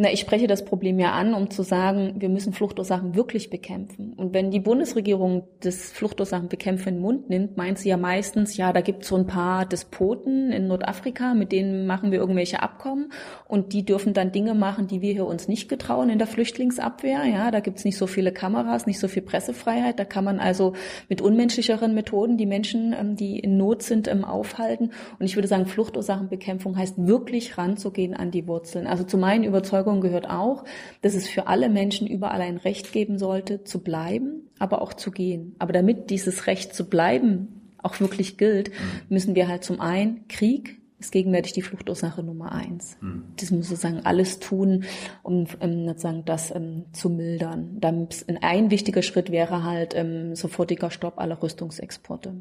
[0.01, 4.13] Na, ich spreche das Problem ja an, um zu sagen, wir müssen Fluchtursachen wirklich bekämpfen.
[4.13, 8.71] Und wenn die Bundesregierung das Fluchtursachenbekämpfen in den Mund nimmt, meint sie ja meistens, ja,
[8.71, 13.11] da gibt es so ein paar Despoten in Nordafrika, mit denen machen wir irgendwelche Abkommen
[13.45, 17.25] und die dürfen dann Dinge machen, die wir hier uns nicht getrauen in der Flüchtlingsabwehr.
[17.25, 19.99] Ja, da gibt es nicht so viele Kameras, nicht so viel Pressefreiheit.
[19.99, 20.75] Da kann man also
[21.09, 24.91] mit unmenschlicheren Methoden die Menschen, ähm, die in Not sind, ähm, aufhalten.
[25.19, 28.87] Und ich würde sagen, Fluchtursachenbekämpfung heißt wirklich ranzugehen an die Wurzeln.
[28.87, 30.63] Also zu meinen Überzeugungen Überzeugung gehört auch,
[31.01, 35.11] dass es für alle Menschen überall ein Recht geben sollte, zu bleiben, aber auch zu
[35.11, 35.55] gehen.
[35.59, 38.73] Aber damit dieses Recht zu bleiben auch wirklich gilt, mhm.
[39.09, 42.97] müssen wir halt zum einen Krieg, ist gegenwärtig die Fluchtursache Nummer eins.
[42.99, 43.23] Mhm.
[43.39, 44.83] Das muss sozusagen alles tun,
[45.23, 47.77] um ähm, sozusagen das ähm, zu mildern.
[47.79, 48.09] Dann
[48.41, 52.33] ein wichtiger Schritt wäre halt ähm, sofortiger Stopp aller Rüstungsexporte.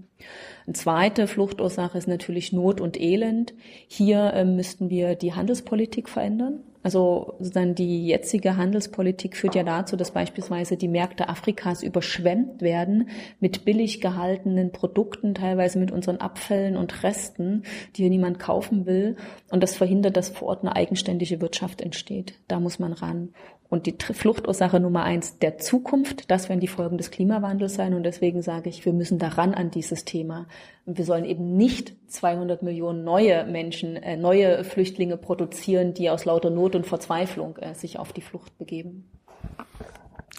[0.67, 3.55] Eine zweite Fluchtursache ist natürlich Not und Elend.
[3.87, 6.65] Hier ähm, müssten wir die Handelspolitik verändern.
[6.83, 13.09] Also sozusagen die jetzige Handelspolitik führt ja dazu, dass beispielsweise die Märkte Afrikas überschwemmt werden
[13.41, 17.64] mit billig gehaltenen Produkten, teilweise mit unseren Abfällen und Resten,
[17.97, 19.17] die hier niemand kaufen will.
[19.51, 22.35] Und das verhindert, dass vor Ort eine eigenständige Wirtschaft entsteht.
[22.47, 23.31] Da muss man ran.
[23.71, 27.93] Und die Fluchtursache Nummer eins der Zukunft, das werden die Folgen des Klimawandels sein.
[27.93, 30.47] Und deswegen sage ich, wir müssen daran an dieses Thema.
[30.90, 36.48] Wir sollen eben nicht 200 Millionen neue Menschen, äh, neue Flüchtlinge produzieren, die aus lauter
[36.48, 39.05] Not und Verzweiflung äh, sich auf die Flucht begeben.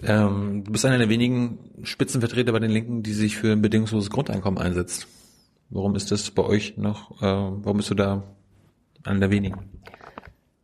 [0.02, 4.10] Ähm, du bist einer der wenigen Spitzenvertreter bei den Linken, die sich für ein bedingungsloses
[4.10, 5.08] Grundeinkommen einsetzt.
[5.70, 8.24] Warum ist das bei euch noch, äh, warum bist du da
[9.04, 9.70] einer der wenigen?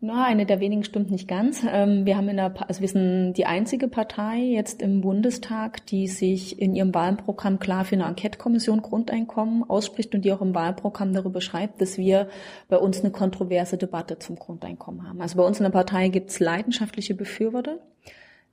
[0.05, 1.65] Na, eine der wenigen stimmt nicht ganz.
[1.67, 6.07] Ähm, wir haben in der, also wir sind die einzige Partei jetzt im Bundestag, die
[6.07, 11.11] sich in ihrem Wahlprogramm klar für eine Enquete-Kommission Grundeinkommen ausspricht und die auch im Wahlprogramm
[11.11, 12.29] darüber schreibt, dass wir
[12.69, 15.21] bei uns eine kontroverse Debatte zum Grundeinkommen haben.
[15.21, 17.79] Also bei uns in der Partei gibt es leidenschaftliche Befürworter.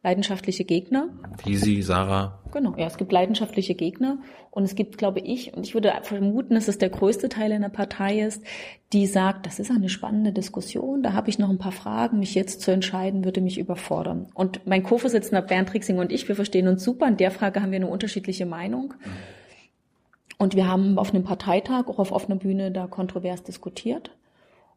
[0.02, 1.08] Leidenschaftliche Gegner.
[1.44, 2.40] Wie Sie, Sarah.
[2.52, 4.18] Genau, ja, es gibt leidenschaftliche Gegner
[4.50, 7.62] und es gibt, glaube ich, und ich würde vermuten, dass es der größte Teil in
[7.62, 8.42] der Partei ist,
[8.92, 12.34] die sagt, das ist eine spannende Diskussion, da habe ich noch ein paar Fragen, mich
[12.34, 14.26] jetzt zu entscheiden, würde mich überfordern.
[14.34, 17.70] Und mein Co-Vorsitzender Bernd Rixing und ich, wir verstehen uns super, in der Frage haben
[17.70, 18.94] wir eine unterschiedliche Meinung.
[20.36, 24.10] Und wir haben auf einem Parteitag, auch auf offener Bühne, da kontrovers diskutiert.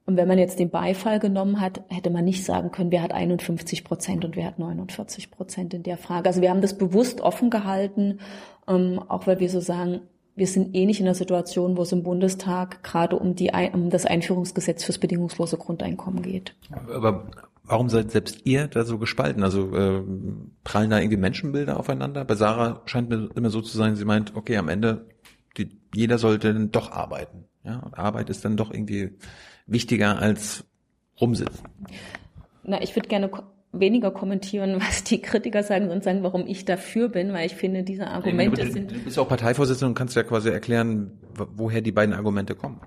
[0.07, 3.11] Und wenn man jetzt den Beifall genommen hat, hätte man nicht sagen können, wer hat
[3.11, 6.29] 51 Prozent und wer hat 49 Prozent in der Frage.
[6.29, 8.19] Also wir haben das bewusst offen gehalten,
[8.67, 10.01] ähm, auch weil wir so sagen,
[10.35, 13.89] wir sind eh nicht in der Situation, wo es im Bundestag gerade um, die, um
[13.89, 16.55] das Einführungsgesetz fürs bedingungslose Grundeinkommen geht.
[16.93, 17.29] Aber
[17.63, 19.43] warum seid selbst ihr da so gespalten?
[19.43, 20.03] Also äh,
[20.63, 22.25] prallen da irgendwie Menschenbilder aufeinander?
[22.25, 25.07] Bei Sarah scheint mir immer so zu sein, sie meint, okay, am Ende,
[25.57, 27.45] die, jeder sollte dann doch arbeiten.
[27.63, 29.17] Ja, und Arbeit ist dann doch irgendwie
[29.67, 30.65] wichtiger als
[31.19, 31.67] rumsitzen?
[32.63, 33.29] Na, ich würde gerne
[33.71, 37.83] weniger kommentieren, was die Kritiker sagen, und sagen, warum ich dafür bin, weil ich finde,
[37.83, 38.91] diese Argumente du, sind.
[38.91, 42.81] Du bist auch Parteivorsitzende und kannst ja quasi erklären, woher die beiden Argumente kommen.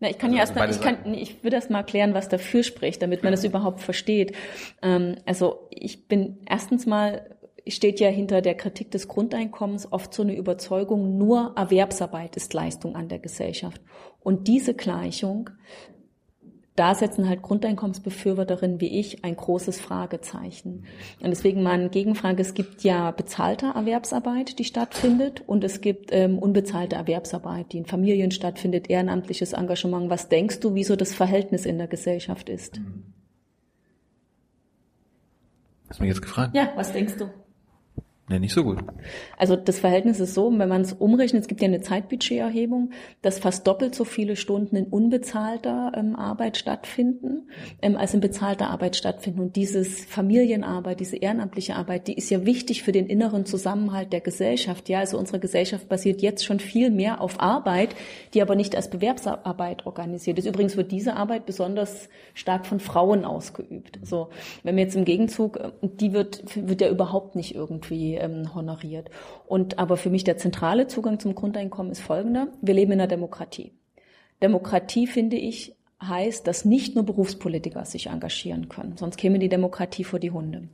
[0.00, 2.62] Na, ich kann also ja erstmal, ich kann, ich würde erst mal erklären, was dafür
[2.62, 4.34] spricht, damit man das überhaupt versteht.
[4.82, 7.33] Ähm, also ich bin erstens mal
[7.66, 12.94] steht ja hinter der Kritik des Grundeinkommens oft so eine Überzeugung, nur Erwerbsarbeit ist Leistung
[12.94, 13.80] an der Gesellschaft.
[14.20, 15.50] Und diese Gleichung,
[16.76, 20.84] da setzen halt Grundeinkommensbefürworterinnen wie ich ein großes Fragezeichen.
[21.20, 26.10] Und deswegen mal eine Gegenfrage, es gibt ja bezahlte Erwerbsarbeit, die stattfindet, und es gibt
[26.12, 30.10] ähm, unbezahlte Erwerbsarbeit, die in Familien stattfindet, ehrenamtliches Engagement.
[30.10, 32.80] Was denkst du, wieso das Verhältnis in der Gesellschaft ist?
[35.88, 36.56] Hast du mich jetzt gefragt?
[36.56, 37.30] Ja, was denkst du?
[38.30, 38.78] Ja, nicht so gut.
[39.36, 43.38] Also das Verhältnis ist so, wenn man es umrechnet, es gibt ja eine Zeitbudgeterhebung, dass
[43.38, 47.50] fast doppelt so viele Stunden in unbezahlter ähm, Arbeit stattfinden,
[47.82, 49.40] ähm, als in bezahlter Arbeit stattfinden.
[49.40, 54.22] Und dieses Familienarbeit, diese ehrenamtliche Arbeit, die ist ja wichtig für den inneren Zusammenhalt der
[54.22, 54.88] Gesellschaft.
[54.88, 57.94] Ja, also unsere Gesellschaft basiert jetzt schon viel mehr auf Arbeit,
[58.32, 60.46] die aber nicht als Bewerbsarbeit organisiert ist.
[60.46, 63.98] Übrigens wird diese Arbeit besonders stark von Frauen ausgeübt.
[64.02, 64.30] So,
[64.62, 69.10] wenn wir jetzt im Gegenzug, äh, die wird, wird ja überhaupt nicht irgendwie ähm, honoriert.
[69.46, 72.48] Und aber für mich der zentrale Zugang zum Grundeinkommen ist folgender.
[72.60, 73.72] Wir leben in einer Demokratie.
[74.42, 80.04] Demokratie, finde ich, heißt, dass nicht nur Berufspolitiker sich engagieren können, sonst käme die Demokratie
[80.04, 80.68] vor die Hunde.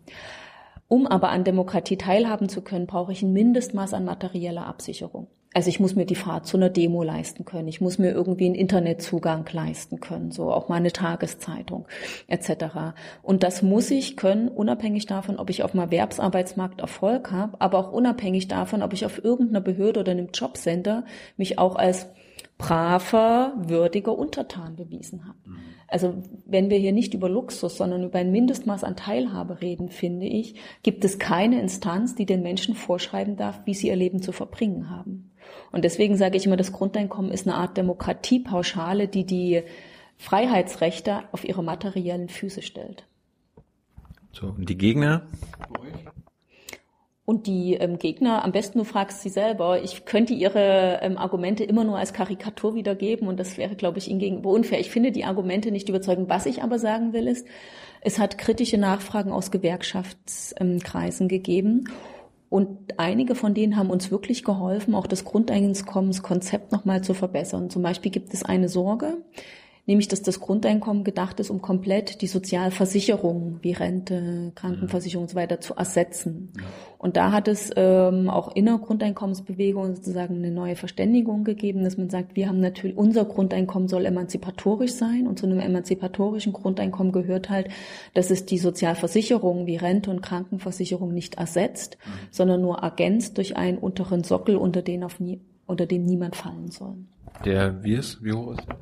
[0.88, 5.28] Um aber an Demokratie teilhaben zu können, brauche ich ein Mindestmaß an materieller Absicherung.
[5.52, 7.66] Also ich muss mir die Fahrt zu einer Demo leisten können.
[7.66, 11.88] Ich muss mir irgendwie einen Internetzugang leisten können, so auch mal eine Tageszeitung
[12.28, 12.94] etc.
[13.22, 17.78] Und das muss ich können, unabhängig davon, ob ich auf dem Erwerbsarbeitsmarkt Erfolg habe, aber
[17.78, 21.04] auch unabhängig davon, ob ich auf irgendeiner Behörde oder einem Jobcenter
[21.36, 22.06] mich auch als
[22.58, 25.38] braver, würdiger Untertan bewiesen habe.
[25.44, 25.56] Mhm.
[25.88, 26.14] Also
[26.46, 30.54] wenn wir hier nicht über Luxus, sondern über ein Mindestmaß an Teilhabe reden, finde ich,
[30.82, 34.88] gibt es keine Instanz, die den Menschen vorschreiben darf, wie sie ihr Leben zu verbringen
[34.88, 35.32] haben.
[35.72, 39.62] Und deswegen sage ich immer, das Grundeinkommen ist eine Art Demokratiepauschale, die die
[40.16, 43.04] Freiheitsrechte auf ihre materiellen Füße stellt.
[44.32, 45.22] So, und die Gegner?
[47.30, 49.80] Und die ähm, Gegner, am besten du fragst sie selber.
[49.84, 54.10] Ich könnte ihre ähm, Argumente immer nur als Karikatur wiedergeben und das wäre, glaube ich,
[54.10, 54.80] ihnen gegenüber unfair.
[54.80, 56.28] Ich finde die Argumente nicht überzeugend.
[56.28, 57.46] Was ich aber sagen will, ist,
[58.00, 61.84] es hat kritische Nachfragen aus Gewerkschaftskreisen gegeben.
[62.48, 67.70] Und einige von denen haben uns wirklich geholfen, auch das Grundeinkommenskonzept nochmal zu verbessern.
[67.70, 69.18] Zum Beispiel gibt es eine Sorge,
[69.90, 75.34] nämlich dass das Grundeinkommen gedacht ist, um komplett die Sozialversicherung wie Rente, Krankenversicherung und so
[75.34, 76.52] weiter zu ersetzen.
[76.96, 81.98] Und da hat es ähm, auch in der Grundeinkommensbewegung sozusagen eine neue Verständigung gegeben, dass
[81.98, 87.10] man sagt, wir haben natürlich, unser Grundeinkommen soll emanzipatorisch sein und zu einem emanzipatorischen Grundeinkommen
[87.10, 87.66] gehört halt,
[88.14, 92.10] dass es die Sozialversicherung wie Rente und Krankenversicherung nicht ersetzt, mhm.
[92.30, 96.70] sondern nur ergänzt durch einen unteren Sockel, unter den auf nie, unter dem niemand fallen
[96.70, 96.94] soll.
[97.44, 98.22] Der wie ist?
[98.22, 98.76] Wie hoch ist der?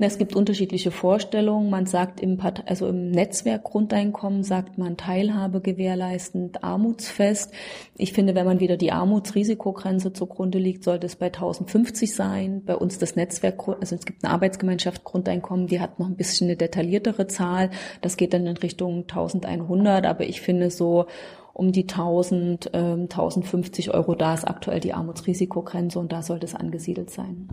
[0.00, 1.70] Es gibt unterschiedliche Vorstellungen.
[1.70, 7.52] Man sagt im, Part also im Netzwerk Grundeinkommen sagt man Teilhabe gewährleistend, armutsfest.
[7.96, 12.62] Ich finde, wenn man wieder die Armutsrisikogrenze zugrunde liegt, sollte es bei 1050 sein.
[12.64, 16.46] Bei uns das Netzwerk, also es gibt eine Arbeitsgemeinschaft Grundeinkommen, die hat noch ein bisschen
[16.46, 17.70] eine detailliertere Zahl.
[18.00, 20.06] Das geht dann in Richtung 1100.
[20.06, 21.06] Aber ich finde so
[21.52, 26.54] um die 1000, äh, 1050 Euro, da ist aktuell die Armutsrisikogrenze und da sollte es
[26.54, 27.48] angesiedelt sein.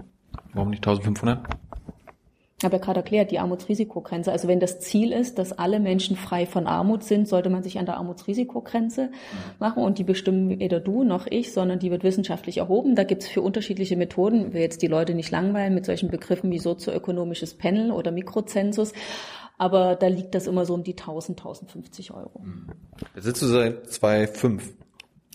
[0.53, 1.39] Warum nicht 1500?
[2.58, 4.32] Ich habe ja gerade erklärt, die Armutsrisikogrenze.
[4.32, 7.80] Also wenn das Ziel ist, dass alle Menschen frei von Armut sind, sollte man sich
[7.80, 9.12] an der Armutsrisikogrenze
[9.60, 12.96] machen und die bestimmen weder du noch ich, sondern die wird wissenschaftlich erhoben.
[12.96, 16.10] Da gibt es für unterschiedliche Methoden, ich will jetzt die Leute nicht langweilen mit solchen
[16.10, 18.94] Begriffen wie sozioökonomisches Panel oder Mikrozensus.
[19.58, 22.41] aber da liegt das immer so um die 1000, 1050 Euro.
[23.15, 24.74] Jetzt sitzt du seit 2005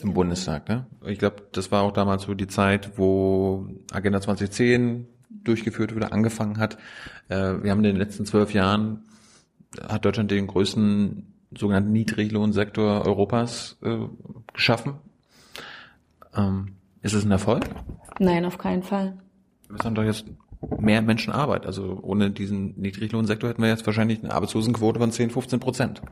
[0.02, 0.86] im Bundestag, ne?
[1.06, 6.58] Ich glaube, das war auch damals so die Zeit, wo Agenda 2010 durchgeführt wurde, angefangen
[6.58, 6.76] hat.
[7.28, 9.04] Äh, wir haben in den letzten zwölf Jahren,
[9.88, 13.98] hat Deutschland den größten sogenannten Niedriglohnsektor Europas äh,
[14.52, 14.94] geschaffen.
[16.34, 17.64] Ähm, ist es ein Erfolg?
[18.18, 19.18] Nein, auf keinen Fall.
[19.68, 20.26] Wir haben doch jetzt
[20.78, 21.66] mehr Menschen Arbeit.
[21.66, 26.02] Also ohne diesen Niedriglohnsektor hätten wir jetzt wahrscheinlich eine Arbeitslosenquote von 10, 15 Prozent.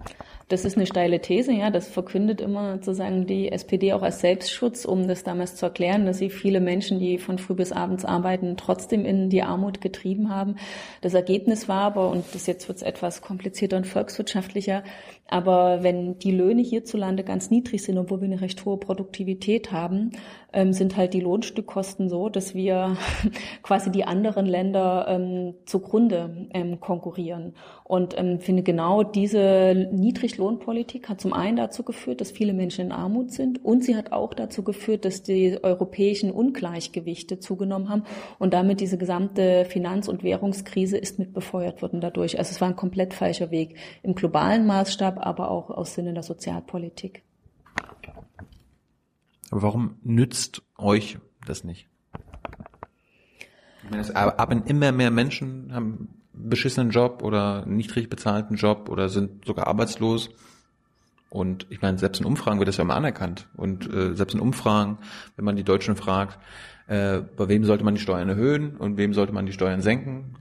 [0.49, 1.69] Das ist eine steile These, ja.
[1.71, 6.19] Das verkündet immer sozusagen die SPD auch als Selbstschutz, um das damals zu erklären, dass
[6.19, 10.57] sie viele Menschen, die von früh bis abends arbeiten, trotzdem in die Armut getrieben haben.
[11.03, 14.85] Das Ergebnis war aber, und das jetzt wird es etwas komplizierter und volkswirtschaftlicher,
[15.31, 20.13] aber wenn die Löhne hierzulande ganz niedrig sind, obwohl wir eine recht hohe Produktivität haben,
[20.55, 22.97] ähm, sind halt die Lohnstückkosten so, dass wir
[23.63, 24.05] quasi die
[24.39, 27.55] anderen Länder ähm, zugrunde ähm, konkurrieren.
[27.85, 32.93] Und ähm, finde genau diese Niedriglohnpolitik hat zum einen dazu geführt, dass viele Menschen in
[32.93, 38.05] Armut sind und sie hat auch dazu geführt, dass die europäischen Ungleichgewichte zugenommen haben
[38.39, 42.39] und damit diese gesamte Finanz- und Währungskrise ist mit befeuert worden dadurch.
[42.39, 46.23] Also es war ein komplett falscher Weg im globalen Maßstab, aber auch aus Sinne der
[46.23, 47.23] Sozialpolitik.
[49.51, 51.89] Aber warum nützt euch das nicht?
[53.89, 58.57] Ich meine, es arbeiten immer mehr Menschen, haben einen beschissenen Job oder einen niedrig bezahlten
[58.57, 60.29] Job oder sind sogar arbeitslos.
[61.31, 63.49] Und ich meine, selbst in Umfragen wird das ja immer anerkannt.
[63.57, 64.99] Und äh, selbst in Umfragen,
[65.37, 66.39] wenn man die Deutschen fragt,
[66.87, 70.35] äh, bei wem sollte man die Steuern erhöhen und wem sollte man die Steuern senken,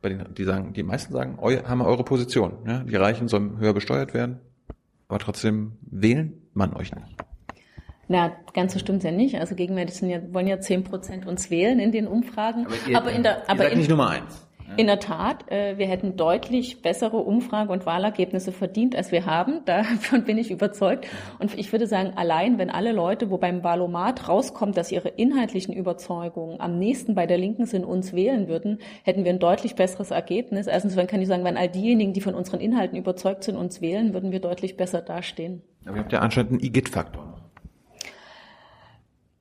[0.00, 2.58] bei den, die sagen, die meisten sagen, eu, haben wir eure Position.
[2.64, 2.78] Ja?
[2.84, 4.38] Die Reichen sollen höher besteuert werden,
[5.08, 7.23] aber trotzdem wählen man euch nicht.
[8.08, 9.36] Na, ganz so stimmt's ja nicht.
[9.36, 12.66] Also gegenwärtig sind ja, wollen ja zehn Prozent uns wählen in den Umfragen.
[12.66, 14.46] Aber, ihr, aber in der, aber in, nicht Nummer eins.
[14.76, 19.62] in der Tat, äh, wir hätten deutlich bessere Umfrage- und Wahlergebnisse verdient, als wir haben.
[19.64, 21.06] Davon bin ich überzeugt.
[21.38, 25.74] Und ich würde sagen, allein wenn alle Leute, wo beim Wahlomat rauskommt, dass ihre inhaltlichen
[25.74, 30.10] Überzeugungen am nächsten bei der Linken sind, uns wählen würden, hätten wir ein deutlich besseres
[30.10, 30.66] Ergebnis.
[30.66, 34.12] Erstens kann ich sagen, wenn all diejenigen, die von unseren Inhalten überzeugt sind, uns wählen,
[34.12, 35.62] würden wir deutlich besser dastehen.
[35.86, 37.23] Aber ihr habt ja anscheinend einen IGIT-Faktor.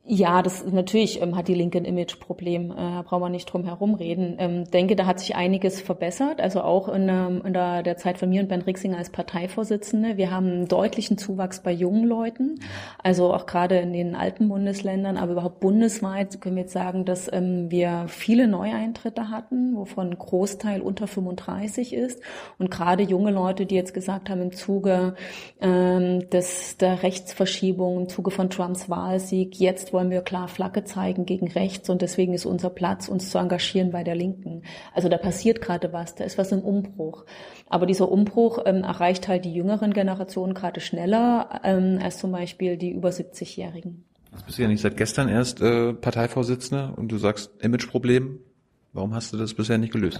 [0.06, 3.96] Ja, das natürlich ähm, hat die Linke ein Imageproblem, äh, brauchen wir nicht drum herum
[3.96, 4.36] reden.
[4.38, 8.18] Ähm, denke, da hat sich einiges verbessert, also auch in, ähm, in der, der Zeit
[8.18, 10.18] von mir und Bernd Rixinger als Parteivorsitzende.
[10.18, 12.60] Wir haben einen deutlichen Zuwachs bei jungen Leuten,
[13.02, 17.32] also auch gerade in den alten Bundesländern, aber überhaupt bundesweit können wir jetzt sagen, dass
[17.32, 22.22] ähm, wir viele Neueintritte hatten, wovon ein Großteil unter 35 ist
[22.60, 25.16] und gerade junge Leute, die jetzt gesagt haben, im Zuge
[25.62, 31.25] ähm, des, der Rechtsverschiebung, im Zuge von Trumps Wahlsieg, jetzt wollen wir klar Flagge zeigen
[31.25, 34.63] gegen rechts und deswegen ist unser Platz, uns zu engagieren bei der Linken.
[34.93, 37.25] Also da passiert gerade was, da ist was im Umbruch.
[37.69, 42.77] Aber dieser Umbruch ähm, erreicht halt die jüngeren Generationen gerade schneller ähm, als zum Beispiel
[42.77, 44.03] die über 70-Jährigen.
[44.32, 48.39] Jetzt bist du ja nicht seit gestern erst äh, Parteivorsitzende und du sagst Imageproblem.
[48.93, 50.19] Warum hast du das bisher nicht gelöst?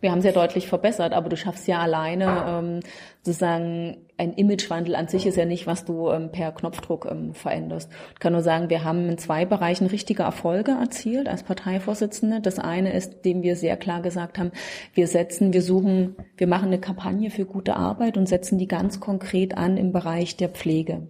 [0.00, 2.80] Wir haben sehr deutlich verbessert, aber du schaffst ja alleine ähm,
[3.22, 7.90] sozusagen ein Imagewandel an sich ist ja nicht, was du ähm, per Knopfdruck ähm, veränderst.
[8.14, 12.40] Ich kann nur sagen, wir haben in zwei Bereichen richtige Erfolge erzielt als Parteivorsitzende.
[12.40, 14.52] Das eine ist, dem wir sehr klar gesagt haben,
[14.94, 19.00] wir setzen, wir suchen, wir machen eine Kampagne für gute Arbeit und setzen die ganz
[19.00, 21.08] konkret an im Bereich der Pflege.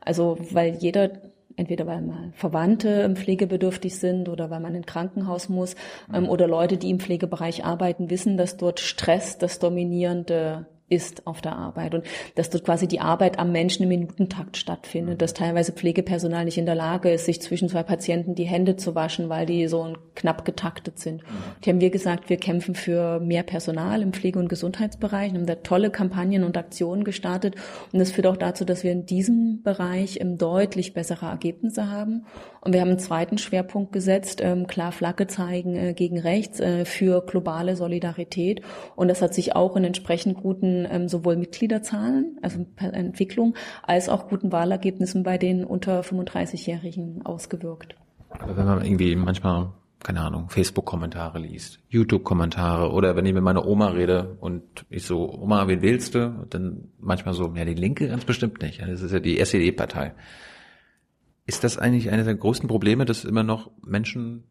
[0.00, 1.10] Also weil jeder
[1.56, 5.76] entweder weil mal Verwandte pflegebedürftig sind oder weil man in Krankenhaus muss
[6.12, 11.40] ähm, oder Leute, die im Pflegebereich arbeiten, wissen, dass dort Stress das dominierende ist auf
[11.40, 12.04] der Arbeit und
[12.34, 16.66] dass dort quasi die Arbeit am Menschen im Minutentakt stattfindet, dass teilweise Pflegepersonal nicht in
[16.66, 20.44] der Lage ist, sich zwischen zwei Patienten die Hände zu waschen, weil die so knapp
[20.44, 21.22] getaktet sind.
[21.64, 25.46] Die haben wir gesagt, wir kämpfen für mehr Personal im Pflege- und Gesundheitsbereich und haben
[25.46, 27.56] da tolle Kampagnen und Aktionen gestartet
[27.92, 32.26] und das führt auch dazu, dass wir in diesem Bereich ähm, deutlich bessere Ergebnisse haben.
[32.60, 36.84] Und wir haben einen zweiten Schwerpunkt gesetzt, ähm, klar Flagge zeigen äh, gegen rechts äh,
[36.84, 38.62] für globale Solidarität.
[38.96, 44.28] Und das hat sich auch in entsprechend guten ähm, sowohl Mitgliederzahlen, also Entwicklung, als auch
[44.28, 47.96] guten Wahlergebnissen bei den unter 35-Jährigen ausgewirkt.
[48.30, 53.66] Aber wenn man irgendwie manchmal, keine Ahnung, Facebook-Kommentare liest, YouTube-Kommentare oder wenn ich mit meiner
[53.66, 56.46] Oma rede und ich so, Oma, wen wählst du?
[56.50, 58.80] dann manchmal so, ja, die Linke ganz bestimmt nicht.
[58.80, 60.14] Das ist ja die SED-Partei.
[61.46, 64.44] Ist das eigentlich eines der größten Probleme, dass immer noch Menschen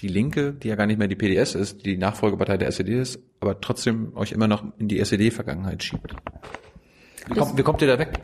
[0.00, 3.18] die Linke, die ja gar nicht mehr die PDS ist, die Nachfolgepartei der SED ist,
[3.40, 6.14] aber trotzdem euch immer noch in die SED-Vergangenheit schiebt.
[7.28, 8.20] Wie, kommt, wie kommt ihr da weg?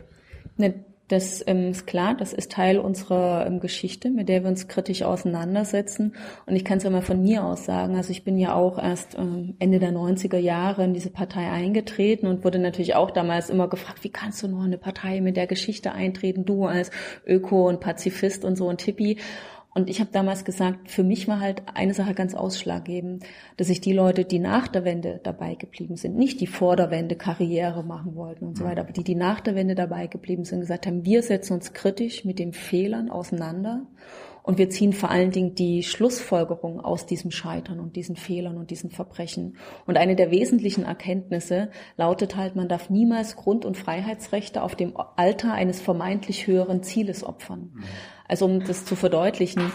[0.57, 4.67] Ne, Das ähm, ist klar, das ist Teil unserer ähm, Geschichte, mit der wir uns
[4.67, 6.15] kritisch auseinandersetzen.
[6.45, 7.97] Und ich kann es ja mal von mir aus sagen.
[7.97, 12.27] Also ich bin ja auch erst ähm, Ende der 90er Jahre in diese Partei eingetreten
[12.27, 15.47] und wurde natürlich auch damals immer gefragt, wie kannst du nur eine Partei mit der
[15.47, 16.89] Geschichte eintreten, du als
[17.27, 19.17] Öko und Pazifist und so und Tippi.
[19.75, 23.23] Und ich habe damals gesagt, für mich war halt eine Sache ganz ausschlaggebend,
[23.57, 26.91] dass sich die Leute, die nach der Wende dabei geblieben sind, nicht die vor der
[26.91, 30.45] Wende Karriere machen wollten und so weiter, aber die, die nach der Wende dabei geblieben
[30.45, 33.87] sind, gesagt haben, wir setzen uns kritisch mit den Fehlern auseinander
[34.43, 38.69] und wir ziehen vor allen Dingen die Schlussfolgerung aus diesem Scheitern und diesen Fehlern und
[38.69, 39.55] diesen Verbrechen.
[39.87, 44.95] Und eine der wesentlichen Erkenntnisse lautet halt, man darf niemals Grund- und Freiheitsrechte auf dem
[45.15, 47.71] Alter eines vermeintlich höheren Zieles opfern.
[48.27, 49.71] Also um das zu verdeutlichen,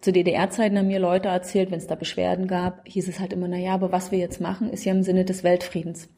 [0.00, 3.48] zu DDR-Zeiten haben mir Leute erzählt, wenn es da Beschwerden gab, hieß es halt immer,
[3.48, 6.08] na ja, aber was wir jetzt machen, ist ja im Sinne des Weltfriedens.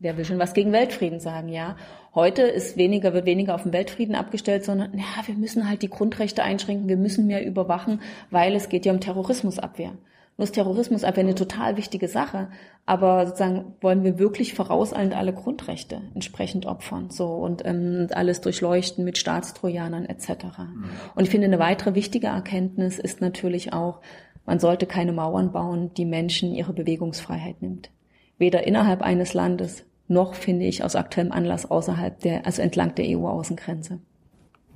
[0.00, 1.76] Wer will schon was gegen Weltfrieden sagen, ja?
[2.14, 5.90] Heute ist weniger, wird weniger auf den Weltfrieden abgestellt, sondern, ja, wir müssen halt die
[5.90, 9.92] Grundrechte einschränken, wir müssen mehr überwachen, weil es geht ja um Terrorismusabwehr.
[10.38, 12.48] Nur ist Terrorismusabwehr eine total wichtige Sache,
[12.86, 19.04] aber sozusagen wollen wir wirklich vorauseilend alle Grundrechte entsprechend opfern, so und ähm, alles durchleuchten
[19.04, 20.28] mit Staatstrojanern etc.
[20.58, 20.84] Mhm.
[21.16, 24.00] Und ich finde, eine weitere wichtige Erkenntnis ist natürlich auch,
[24.46, 27.90] man sollte keine Mauern bauen, die Menschen ihre Bewegungsfreiheit nimmt.
[28.38, 33.06] Weder innerhalb eines Landes noch finde ich aus aktuellem Anlass außerhalb der, also entlang der
[33.08, 33.98] EU-Außengrenze.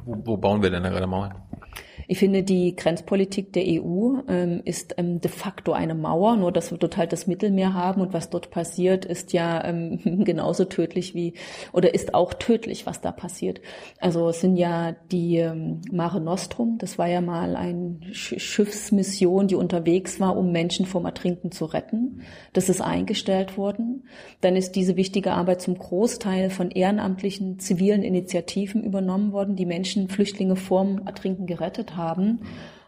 [0.04, 1.36] Wo, wo bauen wir denn eine Mauer?
[2.12, 6.70] Ich finde, die Grenzpolitik der EU ähm, ist ähm, de facto eine Mauer, nur dass
[6.70, 11.14] wir dort halt das Mittelmeer haben und was dort passiert, ist ja ähm, genauso tödlich
[11.14, 11.32] wie
[11.72, 13.62] oder ist auch tödlich, was da passiert.
[13.98, 19.48] Also es sind ja die ähm, Mare Nostrum, das war ja mal eine Sch Schiffsmission,
[19.48, 22.20] die unterwegs war, um Menschen vom Ertrinken zu retten.
[22.52, 24.04] Das ist eingestellt worden.
[24.42, 30.10] Dann ist diese wichtige Arbeit zum Großteil von ehrenamtlichen zivilen Initiativen übernommen worden, die Menschen,
[30.10, 32.01] Flüchtlinge vorm Ertrinken gerettet haben.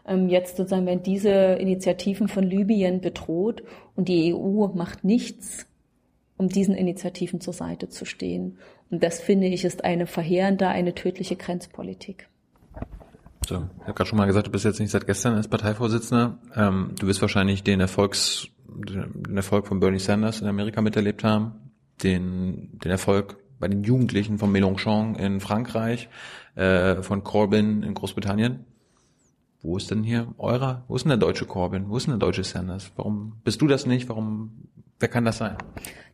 [0.07, 3.63] Ähm, jetzt sozusagen werden diese Initiativen von Libyen bedroht
[3.95, 5.65] und die EU macht nichts,
[6.37, 8.57] um diesen Initiativen zur Seite zu stehen.
[8.91, 12.27] Und das finde ich ist eine verheerende, eine tödliche Grenzpolitik.
[13.47, 16.37] So, ich habe gerade schon mal gesagt, du bist jetzt nicht seit gestern als Parteivorsitzender.
[16.55, 21.71] Ähm, du wirst wahrscheinlich den Erfolgs, den Erfolg von Bernie Sanders in Amerika miterlebt haben,
[22.03, 26.09] den, den Erfolg bei den Jugendlichen von Mélenchon in Frankreich,
[26.55, 28.65] äh, von Corbyn in Großbritannien.
[29.65, 30.83] Wo ist denn hier eurer?
[30.87, 31.89] Wo ist denn der deutsche Corbyn?
[31.89, 32.91] Wo ist denn der deutsche Sanders?
[32.97, 34.07] Warum bist du das nicht?
[34.09, 35.57] Warum Wer kann das sein?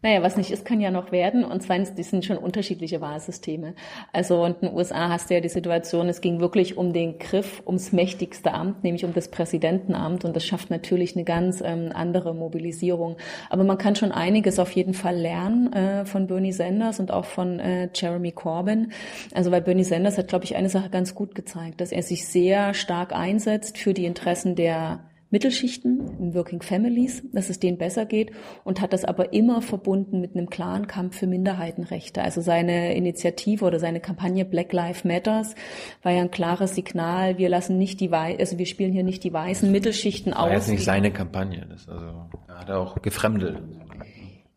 [0.04, 1.44] Naja, was nicht ist, kann ja noch werden.
[1.44, 3.76] Und zweitens, die sind schon unterschiedliche Wahlsysteme.
[4.12, 7.20] Also und in den USA hast du ja die Situation, es ging wirklich um den
[7.20, 10.26] Griff, ums mächtigste Amt, nämlich um das Präsidentenamt.
[10.26, 13.17] Und das schafft natürlich eine ganz ähm, andere Mobilisierung.
[13.52, 17.26] Aber man kann schon einiges auf jeden Fall lernen äh, von Bernie Sanders und auch
[17.26, 18.91] von äh, Jeremy Corbyn.
[19.36, 22.28] Also weil Bernie Sanders hat, glaube ich, eine Sache ganz gut gezeigt, dass er sich
[22.28, 28.06] sehr stark einsetzt für die Interessen der Mittelschichten, in Working Families, dass es denen besser
[28.06, 28.32] geht
[28.63, 32.22] und hat das aber immer verbunden mit einem klaren Kampf für Minderheitenrechte.
[32.22, 35.56] Also seine Initiative oder seine Kampagne Black Lives Matters
[36.04, 39.24] war ja ein klares Signal, wir lassen nicht die Wei also wir spielen hier nicht
[39.24, 40.44] die weißen Mittelschichten aus.
[40.44, 43.58] Das war jetzt nicht seine Kampagne, das also, er hat auch gefremdet.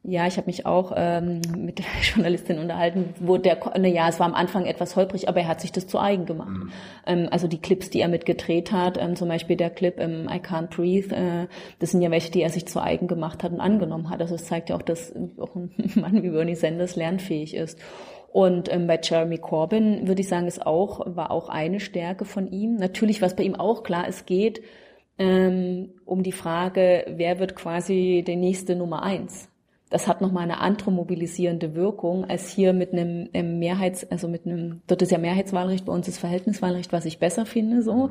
[0.07, 4.21] Ja, ich habe mich auch ähm, mit der Journalistin unterhalten, wo der, na ja, es
[4.21, 6.51] war am Anfang etwas holprig, aber er hat sich das zu eigen gemacht.
[6.51, 6.73] Mhm.
[7.07, 10.41] Ähm, also die Clips, die er mitgedreht hat, ähm, zum Beispiel der Clip ähm, I
[10.41, 11.47] Can't Breathe, äh,
[11.79, 14.21] das sind ja welche, die er sich zu eigen gemacht hat und angenommen hat.
[14.21, 17.79] Also es zeigt ja auch, dass auch ein Mann wie Bernie Sanders lernfähig ist.
[18.31, 22.47] Und ähm, bei Jeremy Corbyn würde ich sagen, ist auch war auch eine Stärke von
[22.47, 22.77] ihm.
[22.77, 24.61] Natürlich, was bei ihm auch klar ist, geht
[25.17, 29.49] ähm, um die Frage, wer wird quasi der nächste Nummer eins
[29.95, 34.45] das hat nochmal eine andere mobilisierende Wirkung als hier mit einem, einem Mehrheits, also mit
[34.45, 38.11] einem, dort ist ja Mehrheitswahlrecht, bei uns ist Verhältniswahlrecht, was ich besser finde, so.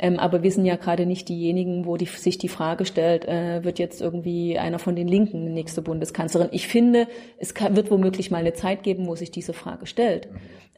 [0.00, 3.62] Ähm, aber wir sind ja gerade nicht diejenigen, wo die, sich die Frage stellt, äh,
[3.62, 6.48] wird jetzt irgendwie einer von den Linken die nächste Bundeskanzlerin?
[6.50, 7.06] Ich finde,
[7.38, 10.26] es kann, wird womöglich mal eine Zeit geben, wo sich diese Frage stellt.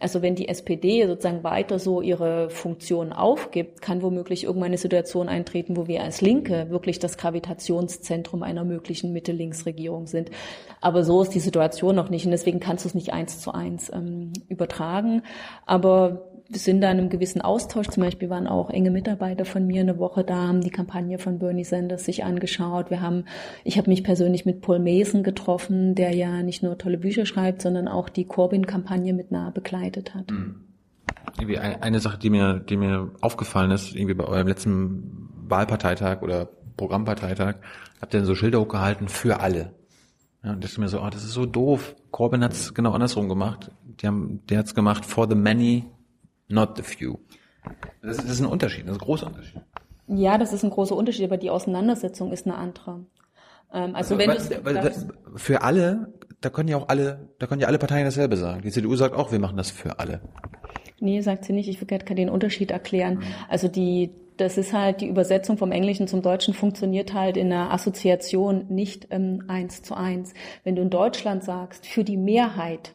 [0.02, 5.28] Also wenn die SPD sozusagen weiter so ihre Funktion aufgibt, kann womöglich irgendwann eine Situation
[5.28, 10.30] eintreten, wo wir als Linke wirklich das Gravitationszentrum einer möglichen Mitte-Links-Regierung sind.
[10.80, 13.52] Aber so ist die Situation noch nicht und deswegen kannst du es nicht eins zu
[13.52, 15.22] eins ähm, übertragen.
[15.66, 17.88] Aber wir sind da in einem gewissen Austausch.
[17.88, 21.38] Zum Beispiel waren auch enge Mitarbeiter von mir eine Woche da, haben die Kampagne von
[21.38, 22.90] Bernie Sanders sich angeschaut.
[22.90, 23.24] Wir haben,
[23.64, 27.62] ich habe mich persönlich mit Paul Mason getroffen, der ja nicht nur tolle Bücher schreibt,
[27.62, 30.30] sondern auch die Corbyn-Kampagne mit nah begleitet hat.
[30.30, 30.56] Mhm.
[31.38, 36.48] Irgendwie eine Sache, die mir, die mir aufgefallen ist, irgendwie bei eurem letzten Wahlparteitag oder
[36.76, 37.56] Programmparteitag,
[38.00, 39.72] habt ihr so Schilder hochgehalten für alle.
[40.44, 41.94] Ja, und ist mir so, oh, das ist so doof.
[42.10, 43.70] Corbyn hat es genau andersrum gemacht.
[44.00, 45.84] Die haben, der hat es gemacht for the many,
[46.52, 47.18] not the few.
[48.02, 49.60] Das ist, das ist ein Unterschied, das ist ein großer Unterschied.
[50.08, 53.06] Ja, das ist ein großer Unterschied, aber die Auseinandersetzung ist eine andere.
[53.72, 54.92] Ähm, also, also wenn weil,
[55.36, 58.62] für alle, da können ja auch alle, da können ja alle Parteien dasselbe sagen.
[58.62, 60.20] Die CDU sagt auch, wir machen das für alle.
[61.00, 61.68] Nee, sagt sie nicht.
[61.68, 63.16] Ich kann den Unterschied erklären.
[63.16, 63.22] Mhm.
[63.48, 67.72] Also die, das ist halt die Übersetzung vom Englischen zum Deutschen funktioniert halt in der
[67.72, 70.34] Assoziation nicht ähm, eins zu eins.
[70.64, 72.94] Wenn du in Deutschland sagst, für die Mehrheit,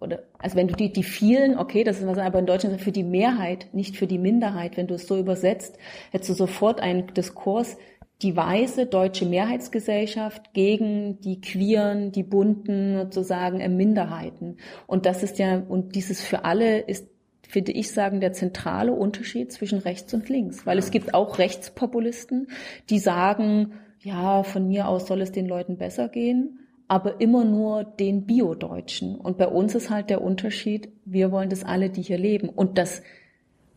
[0.00, 2.92] oder, also wenn du die, die vielen, okay, das ist was, aber in Deutschland für
[2.92, 5.78] die Mehrheit, nicht für die Minderheit, wenn du es so übersetzt,
[6.10, 7.78] hättest du sofort einen Diskurs,
[8.20, 14.58] die weiße deutsche Mehrheitsgesellschaft gegen die queeren, die bunten sozusagen Minderheiten.
[14.86, 17.08] Und das ist ja, und dieses für alle ist,
[17.48, 20.66] finde ich sagen, der zentrale Unterschied zwischen rechts und links.
[20.66, 22.48] Weil es gibt auch Rechtspopulisten,
[22.90, 26.58] die sagen, ja, von mir aus soll es den Leuten besser gehen,
[26.88, 29.16] aber immer nur den Bio-Deutschen.
[29.16, 32.48] Und bei uns ist halt der Unterschied, wir wollen das alle, die hier leben.
[32.48, 33.02] Und das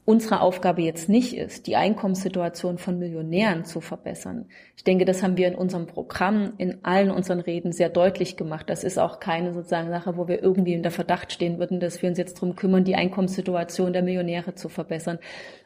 [0.08, 4.46] unsere Aufgabe jetzt nicht ist, die Einkommenssituation von Millionären zu verbessern.
[4.78, 8.70] Ich denke, das haben wir in unserem Programm, in allen unseren Reden sehr deutlich gemacht.
[8.70, 12.02] Das ist auch keine sozusagen Sache, wo wir irgendwie in der Verdacht stehen würden, dass
[12.02, 15.20] wir uns jetzt darum kümmern, die Einkommenssituation der Millionäre zu verbessern.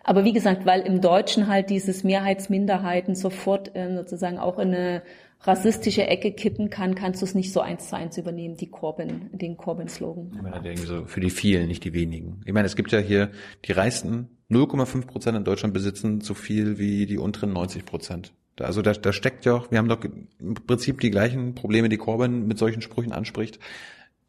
[0.04, 5.04] Aber wie gesagt, weil im Deutschen halt dieses Mehrheitsminderheiten sofort äh, sozusagen auch in eine
[5.44, 9.30] rassistische Ecke kippen kann, kannst du es nicht so eins zu eins übernehmen, die Corbyn,
[9.32, 10.32] den Corbyn-Slogan.
[10.36, 12.42] Ich meine, irgendwie so für die vielen, nicht die wenigen.
[12.46, 13.32] Ich meine, es gibt ja hier
[13.66, 18.34] die reichsten 0,5 Prozent in Deutschland besitzen so viel wie die unteren 90 Prozent.
[18.60, 21.98] Also da, da steckt ja auch, wir haben doch im Prinzip die gleichen Probleme, die
[21.98, 23.60] Corbyn mit solchen Sprüchen anspricht,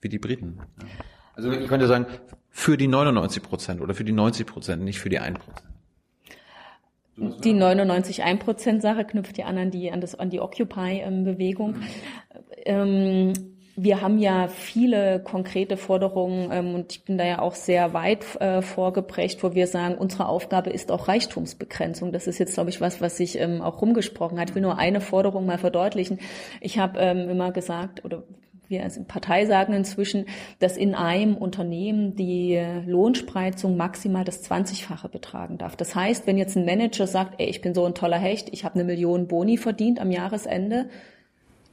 [0.01, 0.59] wie die Briten.
[1.35, 2.07] Also ich könnte sagen,
[2.49, 5.72] für die 99 Prozent oder für die 90 Prozent, nicht für die 1 Prozent.
[7.17, 11.03] Die 99 1 Prozent Sache knüpft ja an an die an das an die Occupy
[11.25, 11.73] Bewegung.
[11.73, 11.85] Mhm.
[12.65, 13.33] Ähm,
[13.75, 18.39] wir haben ja viele konkrete Forderungen ähm, und ich bin da ja auch sehr weit
[18.41, 22.13] äh, vorgeprägt, wo wir sagen, unsere Aufgabe ist auch Reichtumsbegrenzung.
[22.13, 24.51] Das ist jetzt, glaube ich, was, was sich ähm, auch rumgesprochen hat.
[24.51, 26.19] Ich will nur eine Forderung mal verdeutlichen.
[26.61, 28.25] Ich habe ähm, immer gesagt, oder
[28.73, 30.27] wir als Partei sagen inzwischen,
[30.59, 35.77] dass in einem Unternehmen die Lohnspreizung maximal das 20-fache betragen darf.
[35.77, 38.65] Das heißt, wenn jetzt ein Manager sagt, ey, ich bin so ein toller Hecht, ich
[38.65, 40.89] habe eine Million Boni verdient am Jahresende,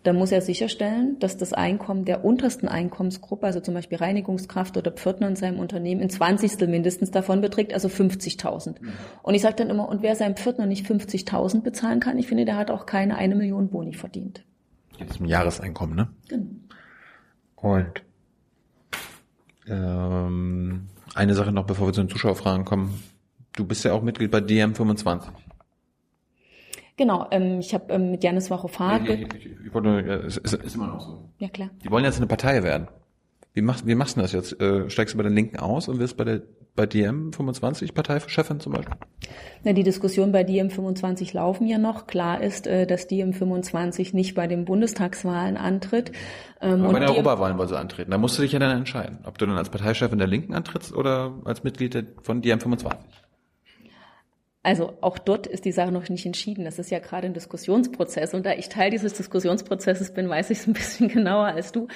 [0.04, 4.92] dann muss er sicherstellen, dass das Einkommen der untersten Einkommensgruppe, also zum Beispiel Reinigungskraft oder
[4.92, 6.68] Pförtner in seinem Unternehmen, in 20.
[6.68, 8.82] mindestens davon beträgt, also 50.000.
[8.82, 8.94] Mhm.
[9.24, 12.46] Und ich sage dann immer, und wer seinem Pförtner nicht 50.000 bezahlen kann, ich finde,
[12.46, 14.44] der hat auch keine eine Million Boni verdient.
[15.00, 16.08] Das ist ein Jahreseinkommen, ne?
[16.30, 16.46] Genau.
[17.62, 18.04] Und
[19.68, 23.04] ähm, eine Sache noch, bevor wir zu den Zuschauerfragen kommen.
[23.56, 25.30] Du bist ja auch Mitglied bei DM25.
[26.98, 29.10] Genau, ähm, ich habe ähm, mit Janis Varoufakis...
[29.10, 31.30] Ich, ich, ich, wollte, ja, ist, ist, ist immer noch so.
[31.40, 31.70] Ja, klar.
[31.84, 32.88] Die wollen jetzt eine Partei werden.
[33.54, 34.60] Wie machst, wie machst du das jetzt?
[34.62, 36.42] Äh, steigst du bei den Linken aus und wirst bei der
[36.76, 38.96] bei DM 25 Parteichefin zum Beispiel?
[39.64, 42.08] Na, die Diskussionen bei DM 25 laufen ja noch.
[42.08, 46.12] Klar ist, äh, dass DM 25 nicht bei den Bundestagswahlen antritt.
[46.62, 48.12] Ähm, Aber bei den Europawahlen wollen sie antreten.
[48.12, 50.94] Da musst du dich ja dann entscheiden, ob du dann als Parteichefin der Linken antrittst
[50.94, 53.00] oder als Mitglied von DM 25.
[54.62, 56.66] Also auch dort ist die Sache noch nicht entschieden.
[56.66, 58.34] Das ist ja gerade ein Diskussionsprozess.
[58.34, 61.88] Und da ich Teil dieses Diskussionsprozesses bin, weiß ich es ein bisschen genauer, als du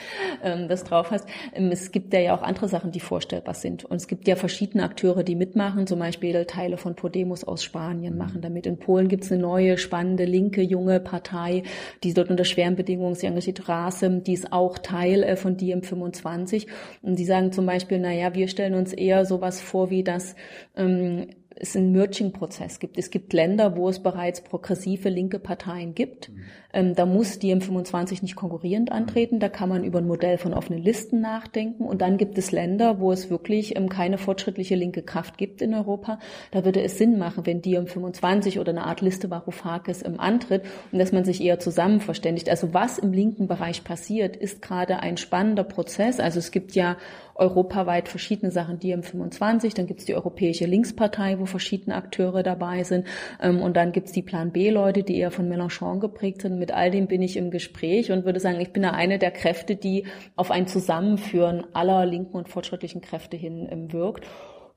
[0.41, 1.27] ähm, das drauf hast.
[1.53, 3.83] Ähm, es gibt ja auch andere Sachen, die vorstellbar sind.
[3.83, 5.87] Und es gibt ja verschiedene Akteure, die mitmachen.
[5.87, 8.65] Zum Beispiel Teile von Podemos aus Spanien machen damit.
[8.65, 11.63] In Polen gibt es eine neue, spannende, linke, junge Partei,
[12.05, 16.67] die dort unter schweren Bedingungen, sie engagiert Rasem, die ist auch Teil äh, von DiEM25.
[17.01, 20.37] Und die sagen zum Beispiel, na ja, wir stellen uns eher sowas vor, wie das
[20.77, 22.97] ähm, es einen Merging-Prozess gibt.
[22.97, 26.29] Es gibt Länder, wo es bereits progressive linke Parteien gibt.
[26.29, 26.43] Mhm.
[26.73, 29.39] Ähm, da muss die M25 nicht konkurrierend antreten.
[29.39, 31.85] Da kann man über ein Modell von offenen Listen nachdenken.
[31.85, 35.73] Und dann gibt es Länder, wo es wirklich ähm, keine fortschrittliche linke Kraft gibt in
[35.73, 36.19] Europa.
[36.51, 40.63] Da würde es Sinn machen, wenn die M25 oder eine Art Liste Varoufakis im Antritt
[40.91, 42.49] und dass man sich eher zusammen verständigt.
[42.49, 46.19] Also was im linken Bereich passiert, ist gerade ein spannender Prozess.
[46.19, 46.97] Also es gibt ja
[47.35, 52.83] europaweit verschiedene Sachen, die M25, dann gibt es die Europäische Linkspartei, wo verschiedene Akteure dabei
[52.83, 53.07] sind
[53.41, 56.59] ähm, und dann gibt es die Plan B-Leute, die eher von Mélenchon geprägt sind.
[56.63, 59.31] Mit all dem bin ich im Gespräch und würde sagen, ich bin da eine der
[59.31, 60.05] Kräfte, die
[60.37, 64.25] auf ein Zusammenführen aller linken und fortschrittlichen Kräfte hin ähm, wirkt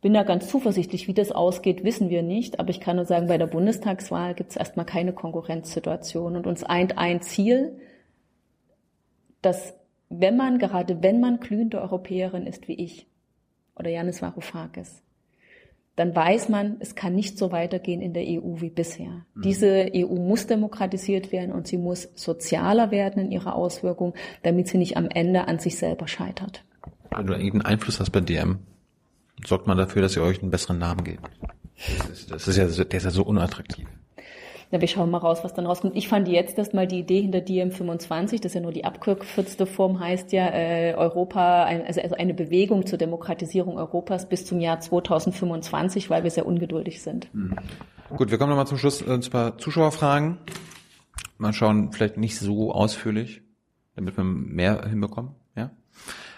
[0.01, 1.07] bin da ganz zuversichtlich.
[1.07, 2.59] Wie das ausgeht, wissen wir nicht.
[2.59, 6.35] Aber ich kann nur sagen, bei der Bundestagswahl gibt es erstmal keine Konkurrenzsituation.
[6.35, 7.79] Und uns eint ein Ziel,
[9.43, 9.75] dass
[10.09, 13.07] wenn man, gerade wenn man glühende Europäerin ist wie ich
[13.79, 15.05] oder Janis Varoufakis,
[15.97, 19.25] dann weiß man, es kann nicht so weitergehen in der EU wie bisher.
[19.35, 19.43] Mhm.
[19.43, 24.79] Diese EU muss demokratisiert werden und sie muss sozialer werden in ihrer Auswirkung, damit sie
[24.79, 26.65] nicht am Ende an sich selber scheitert.
[27.11, 28.59] Wenn du irgendeinen Einfluss hast bei DM,
[29.45, 31.25] sorgt man dafür, dass ihr euch einen besseren Namen gebt?
[31.99, 33.87] Das ist, das ist ja, der ist ja so unattraktiv.
[34.73, 35.97] Ja, wir schauen mal raus, was dann rauskommt.
[35.97, 40.01] Ich fand jetzt erstmal die Idee hinter DM25, das ist ja nur die abgekürzte Form,
[40.01, 46.11] heißt ja äh, Europa, also, also eine Bewegung zur Demokratisierung Europas bis zum Jahr 2025,
[46.11, 47.33] weil wir sehr ungeduldig sind.
[47.33, 47.57] Mhm.
[48.17, 50.39] Gut, wir kommen nochmal zum Schluss äh, zu ein paar Zuschauerfragen.
[51.39, 53.43] Mal schauen, vielleicht nicht so ausführlich,
[53.95, 55.33] damit wir mehr hinbekommen.
[55.55, 55.71] Ja?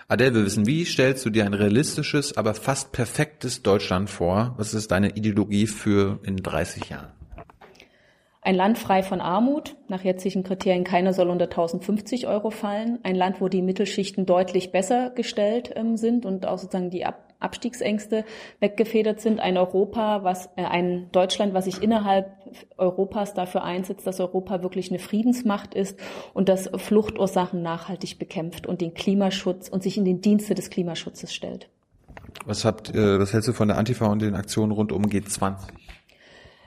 [0.07, 4.55] Adele will wissen, wie stellst du dir ein realistisches, aber fast perfektes Deutschland vor?
[4.57, 7.18] Was ist deine Ideologie für in 30 Jahren?
[8.49, 12.99] Ein Land frei von Armut, nach jetzigen Kriterien keiner soll unter 1050 Euro fallen.
[13.03, 17.24] Ein Land, wo die Mittelschichten deutlich besser gestellt ähm, sind und auch sozusagen die Ab
[17.40, 18.24] Abstiegsängste
[18.59, 19.38] weggefedert sind.
[19.38, 22.32] Ein Europa, was, äh, ein Deutschland, was sich innerhalb
[22.78, 26.01] Europas dafür einsetzt, dass Europa wirklich eine Friedensmacht ist
[26.32, 31.34] und das Fluchtursachen nachhaltig bekämpft und den Klimaschutz und sich in den Dienste des Klimaschutzes
[31.34, 31.68] stellt.
[32.46, 35.59] Was habt, äh, was hältst du von der Antifa und den Aktionen rund um G20?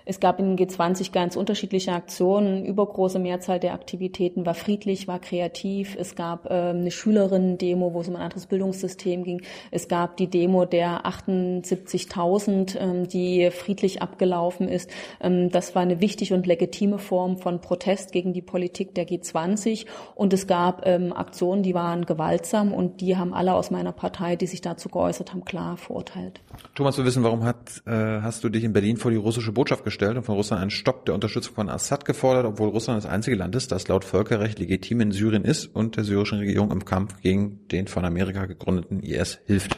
[0.05, 2.65] Es gab in G20 ganz unterschiedliche Aktionen.
[2.65, 5.95] Übergroße Mehrzahl der Aktivitäten war friedlich, war kreativ.
[5.99, 9.41] Es gab ähm, eine Schülerinnen-Demo, wo es um ein anderes Bildungssystem ging.
[9.69, 14.89] Es gab die Demo der 78.000, ähm, die friedlich abgelaufen ist.
[15.19, 19.85] Ähm, das war eine wichtige und legitime Form von Protest gegen die Politik der G20.
[20.15, 24.35] Und es gab ähm, Aktionen, die waren gewaltsam und die haben alle aus meiner Partei,
[24.35, 26.41] die sich dazu geäußert haben, klar verurteilt.
[26.75, 29.83] Thomas, wir wissen, warum hat, äh, hast du dich in Berlin vor die russische Botschaft
[29.83, 33.37] gestellt und von Russland einen Stopp der Unterstützung von Assad gefordert, obwohl Russland das einzige
[33.37, 37.21] Land ist, das laut Völkerrecht legitim in Syrien ist und der syrischen Regierung im Kampf
[37.21, 39.77] gegen den von Amerika gegründeten IS hilft.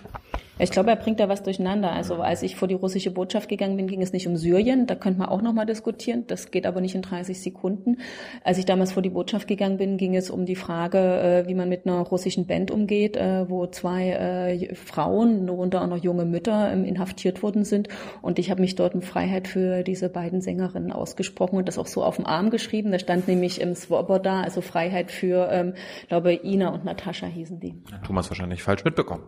[0.60, 1.92] Ich glaube, er bringt da was durcheinander.
[1.92, 4.86] Also als ich vor die russische Botschaft gegangen bin, ging es nicht um Syrien.
[4.86, 6.26] Da könnte man auch nochmal diskutieren.
[6.28, 7.98] Das geht aber nicht in 30 Sekunden.
[8.44, 11.56] Als ich damals vor die Botschaft gegangen bin, ging es um die Frage, äh, wie
[11.56, 16.26] man mit einer russischen Band umgeht, äh, wo zwei äh, Frauen, darunter auch noch junge
[16.26, 17.88] Mütter, ähm, inhaftiert worden sind.
[18.22, 21.88] Und ich habe mich dort in Freiheit für diese beiden Sängerinnen ausgesprochen und das auch
[21.88, 22.92] so auf dem Arm geschrieben.
[22.92, 25.74] Da stand nämlich im Svoboda, also Freiheit für, ähm,
[26.10, 27.74] glaube Ina und Natascha hießen die.
[28.06, 29.24] Thomas wahrscheinlich falsch mitbekommen.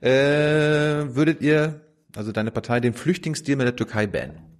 [0.00, 1.80] Äh, würdet ihr,
[2.16, 4.50] also deine Partei, den Flüchtlingsdeal mit der Türkei bannen?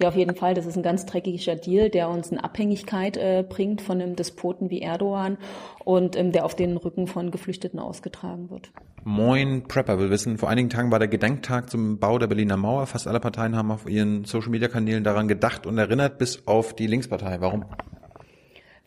[0.00, 0.54] Ja, auf jeden Fall.
[0.54, 4.70] Das ist ein ganz dreckiger Deal, der uns in Abhängigkeit äh, bringt von einem Despoten
[4.70, 5.38] wie Erdogan
[5.84, 8.70] und ähm, der auf den Rücken von Geflüchteten ausgetragen wird.
[9.04, 12.86] Moin Prepper will wissen, vor einigen Tagen war der Gedenktag zum Bau der Berliner Mauer.
[12.86, 17.40] Fast alle Parteien haben auf ihren Social-Media-Kanälen daran gedacht und erinnert, bis auf die Linkspartei.
[17.40, 17.64] Warum?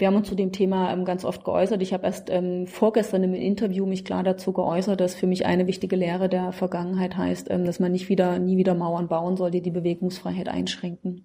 [0.01, 1.79] Wir haben uns zu dem Thema ähm, ganz oft geäußert.
[1.83, 5.67] Ich habe erst ähm, vorgestern im Interview mich klar dazu geäußert, dass für mich eine
[5.67, 9.51] wichtige Lehre der Vergangenheit heißt, ähm, dass man nicht wieder, nie wieder Mauern bauen soll,
[9.51, 11.23] die die Bewegungsfreiheit einschränken.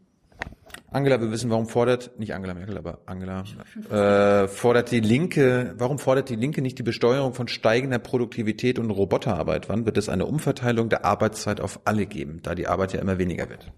[0.90, 3.44] Angela, wir wissen, warum fordert, nicht Angela Merkel, aber Angela,
[3.90, 8.90] äh, fordert die Linke, warum fordert die Linke nicht die Besteuerung von steigender Produktivität und
[8.90, 9.70] Roboterarbeit?
[9.70, 13.18] Wann wird es eine Umverteilung der Arbeitszeit auf alle geben, da die Arbeit ja immer
[13.18, 13.72] weniger wird?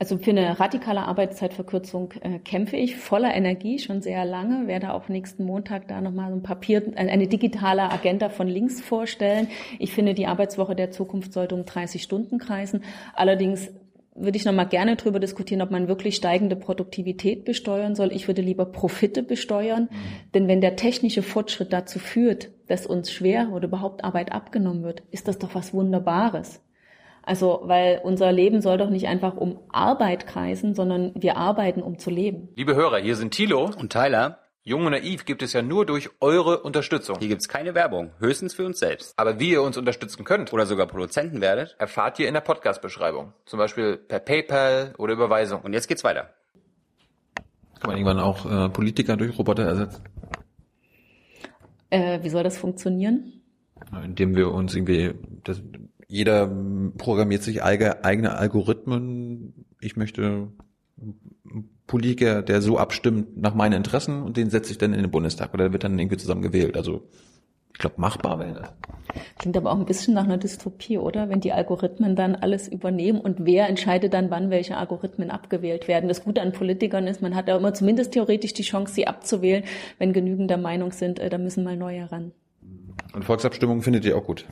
[0.00, 4.66] Also für eine radikale Arbeitszeitverkürzung äh, kämpfe ich voller Energie schon sehr lange.
[4.66, 9.48] Werde auch nächsten Montag da nochmal ein Papier, eine digitale Agenda von links vorstellen.
[9.78, 12.82] Ich finde, die Arbeitswoche der Zukunft sollte um 30 Stunden kreisen.
[13.12, 13.68] Allerdings
[14.14, 18.10] würde ich nochmal gerne darüber diskutieren, ob man wirklich steigende Produktivität besteuern soll.
[18.12, 19.82] Ich würde lieber Profite besteuern.
[19.90, 20.30] Mhm.
[20.32, 25.02] Denn wenn der technische Fortschritt dazu führt, dass uns schwer oder überhaupt Arbeit abgenommen wird,
[25.10, 26.62] ist das doch was Wunderbares.
[27.30, 31.96] Also, weil unser Leben soll doch nicht einfach um Arbeit kreisen, sondern wir arbeiten, um
[31.96, 32.48] zu leben.
[32.56, 34.40] Liebe Hörer, hier sind Thilo und Tyler.
[34.64, 37.20] Jung und naiv gibt es ja nur durch eure Unterstützung.
[37.20, 39.16] Hier gibt's keine Werbung, höchstens für uns selbst.
[39.16, 43.32] Aber wie ihr uns unterstützen könnt oder sogar Produzenten werdet, erfahrt ihr in der Podcast-Beschreibung.
[43.46, 45.60] Zum Beispiel per PayPal oder Überweisung.
[45.60, 46.30] Und jetzt geht's weiter.
[47.78, 50.02] Kann man irgendwann auch äh, Politiker durch Roboter ersetzen?
[51.90, 53.34] Äh, wie soll das funktionieren?
[54.04, 55.14] Indem wir uns irgendwie
[55.44, 55.62] das,
[56.10, 56.50] jeder
[56.98, 59.66] programmiert sich eigene Algorithmen.
[59.80, 60.48] Ich möchte
[61.86, 65.54] Politiker, der so abstimmt nach meinen Interessen und den setze ich dann in den Bundestag
[65.54, 66.76] oder der wird dann irgendwie zusammen gewählt.
[66.76, 67.02] Also
[67.72, 68.72] ich glaube, machbar wäre das.
[69.38, 71.28] Klingt aber auch ein bisschen nach einer Dystopie, oder?
[71.28, 76.08] Wenn die Algorithmen dann alles übernehmen und wer entscheidet dann, wann welche Algorithmen abgewählt werden.
[76.08, 79.62] Das Gute an Politikern ist, man hat ja immer zumindest theoretisch die Chance, sie abzuwählen.
[79.98, 82.32] Wenn genügend der Meinung sind, äh, da müssen mal neue ran.
[83.12, 84.44] Und Volksabstimmungen findet ihr auch gut?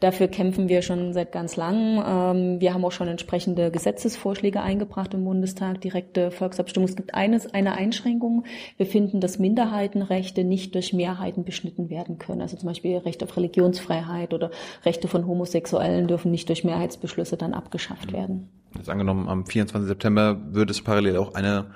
[0.00, 2.02] Dafür kämpfen wir schon seit ganz langem.
[2.06, 6.88] Ähm, wir haben auch schon entsprechende Gesetzesvorschläge eingebracht im Bundestag, direkte Volksabstimmung.
[6.88, 8.44] Es gibt eines, eine Einschränkung.
[8.76, 12.40] Wir finden, dass Minderheitenrechte nicht durch Mehrheiten beschnitten werden können.
[12.40, 14.50] Also zum Beispiel Recht auf Religionsfreiheit oder
[14.84, 18.48] Rechte von Homosexuellen dürfen nicht durch Mehrheitsbeschlüsse dann abgeschafft werden.
[18.76, 19.88] Jetzt angenommen, am 24.
[19.88, 21.72] September würde es parallel auch eine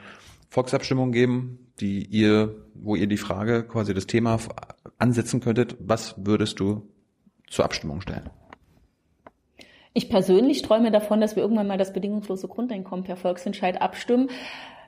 [0.52, 4.38] Volksabstimmung geben, die ihr, wo ihr die Frage, quasi das Thema
[4.98, 5.76] ansetzen könntet.
[5.80, 6.90] Was würdest du
[7.48, 8.28] zur Abstimmung stellen?
[9.94, 14.28] Ich persönlich träume davon, dass wir irgendwann mal das bedingungslose Grundeinkommen per Volksentscheid abstimmen.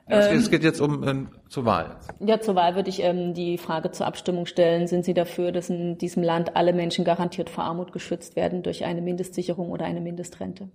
[0.05, 1.97] Es geht jetzt um ähm, zur Wahl.
[2.19, 4.85] Ja, zur Wahl würde ich ähm, die Frage zur Abstimmung stellen.
[4.85, 8.85] Sind Sie dafür, dass in diesem Land alle Menschen garantiert vor Armut geschützt werden durch
[8.85, 10.69] eine Mindestsicherung oder eine Mindestrente?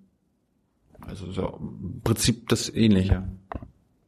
[1.00, 3.22] Also so im Prinzip das Ähnliche.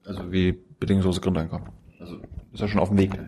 [0.05, 1.69] Also wie bedingungslose Grundeinkommen.
[2.01, 2.17] Also
[2.53, 3.19] ist ja schon auf dem Weg.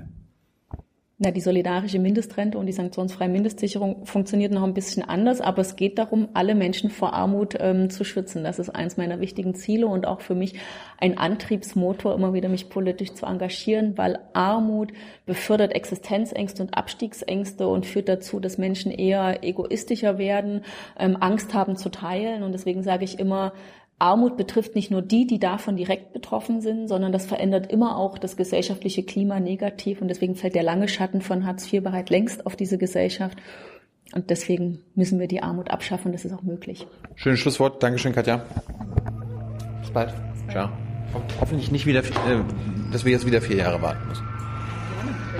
[1.16, 5.76] Na, die solidarische Mindestrente und die sanktionsfreie Mindestsicherung funktioniert noch ein bisschen anders, aber es
[5.76, 8.42] geht darum, alle Menschen vor Armut ähm, zu schützen.
[8.42, 10.57] Das ist eins meiner wichtigen Ziele und auch für mich
[10.98, 14.92] ein Antriebsmotor, immer wieder mich politisch zu engagieren, weil Armut
[15.24, 20.64] befördert Existenzängste und Abstiegsängste und führt dazu, dass Menschen eher egoistischer werden,
[20.98, 22.42] ähm, Angst haben zu teilen.
[22.42, 23.52] Und deswegen sage ich immer,
[23.99, 28.18] Armut betrifft nicht nur die, die davon direkt betroffen sind, sondern das verändert immer auch
[28.18, 32.47] das gesellschaftliche Klima negativ und deswegen fällt der lange Schatten von Hartz IV bereits längst
[32.47, 33.38] auf diese Gesellschaft.
[34.14, 36.12] Und deswegen müssen wir die Armut abschaffen.
[36.12, 36.86] Das ist auch möglich.
[37.16, 37.82] Schönes Schlusswort.
[37.82, 38.45] Dankeschön, Katja.
[39.80, 40.12] Bis bald.
[40.51, 40.68] Ciao.
[41.14, 42.42] Ho hoffentlich nicht wieder, äh,
[42.92, 44.24] dass wir jetzt wieder vier Jahre warten müssen.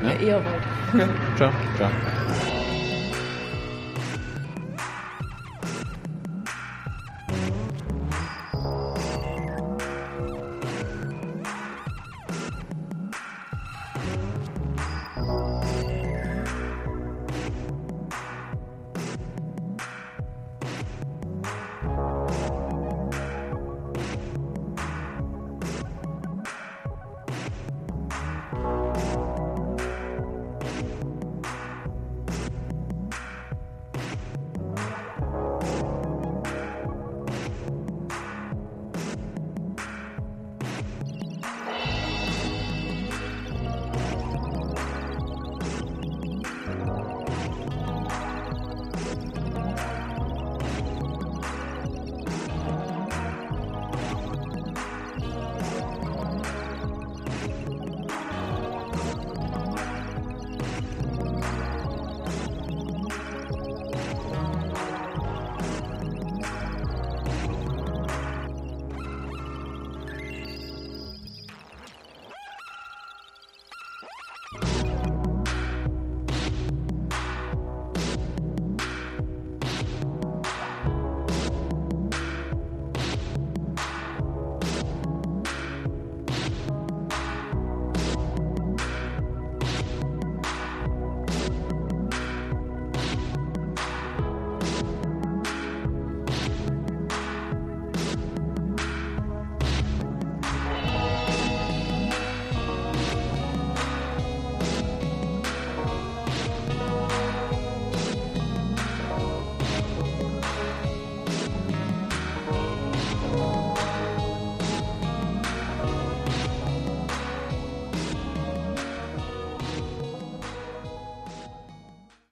[0.01, 0.15] Wenn ja?
[0.15, 0.63] ihr eher wollt.
[0.93, 1.09] Okay.
[1.37, 1.53] Ciao.
[1.77, 2.64] Ciao.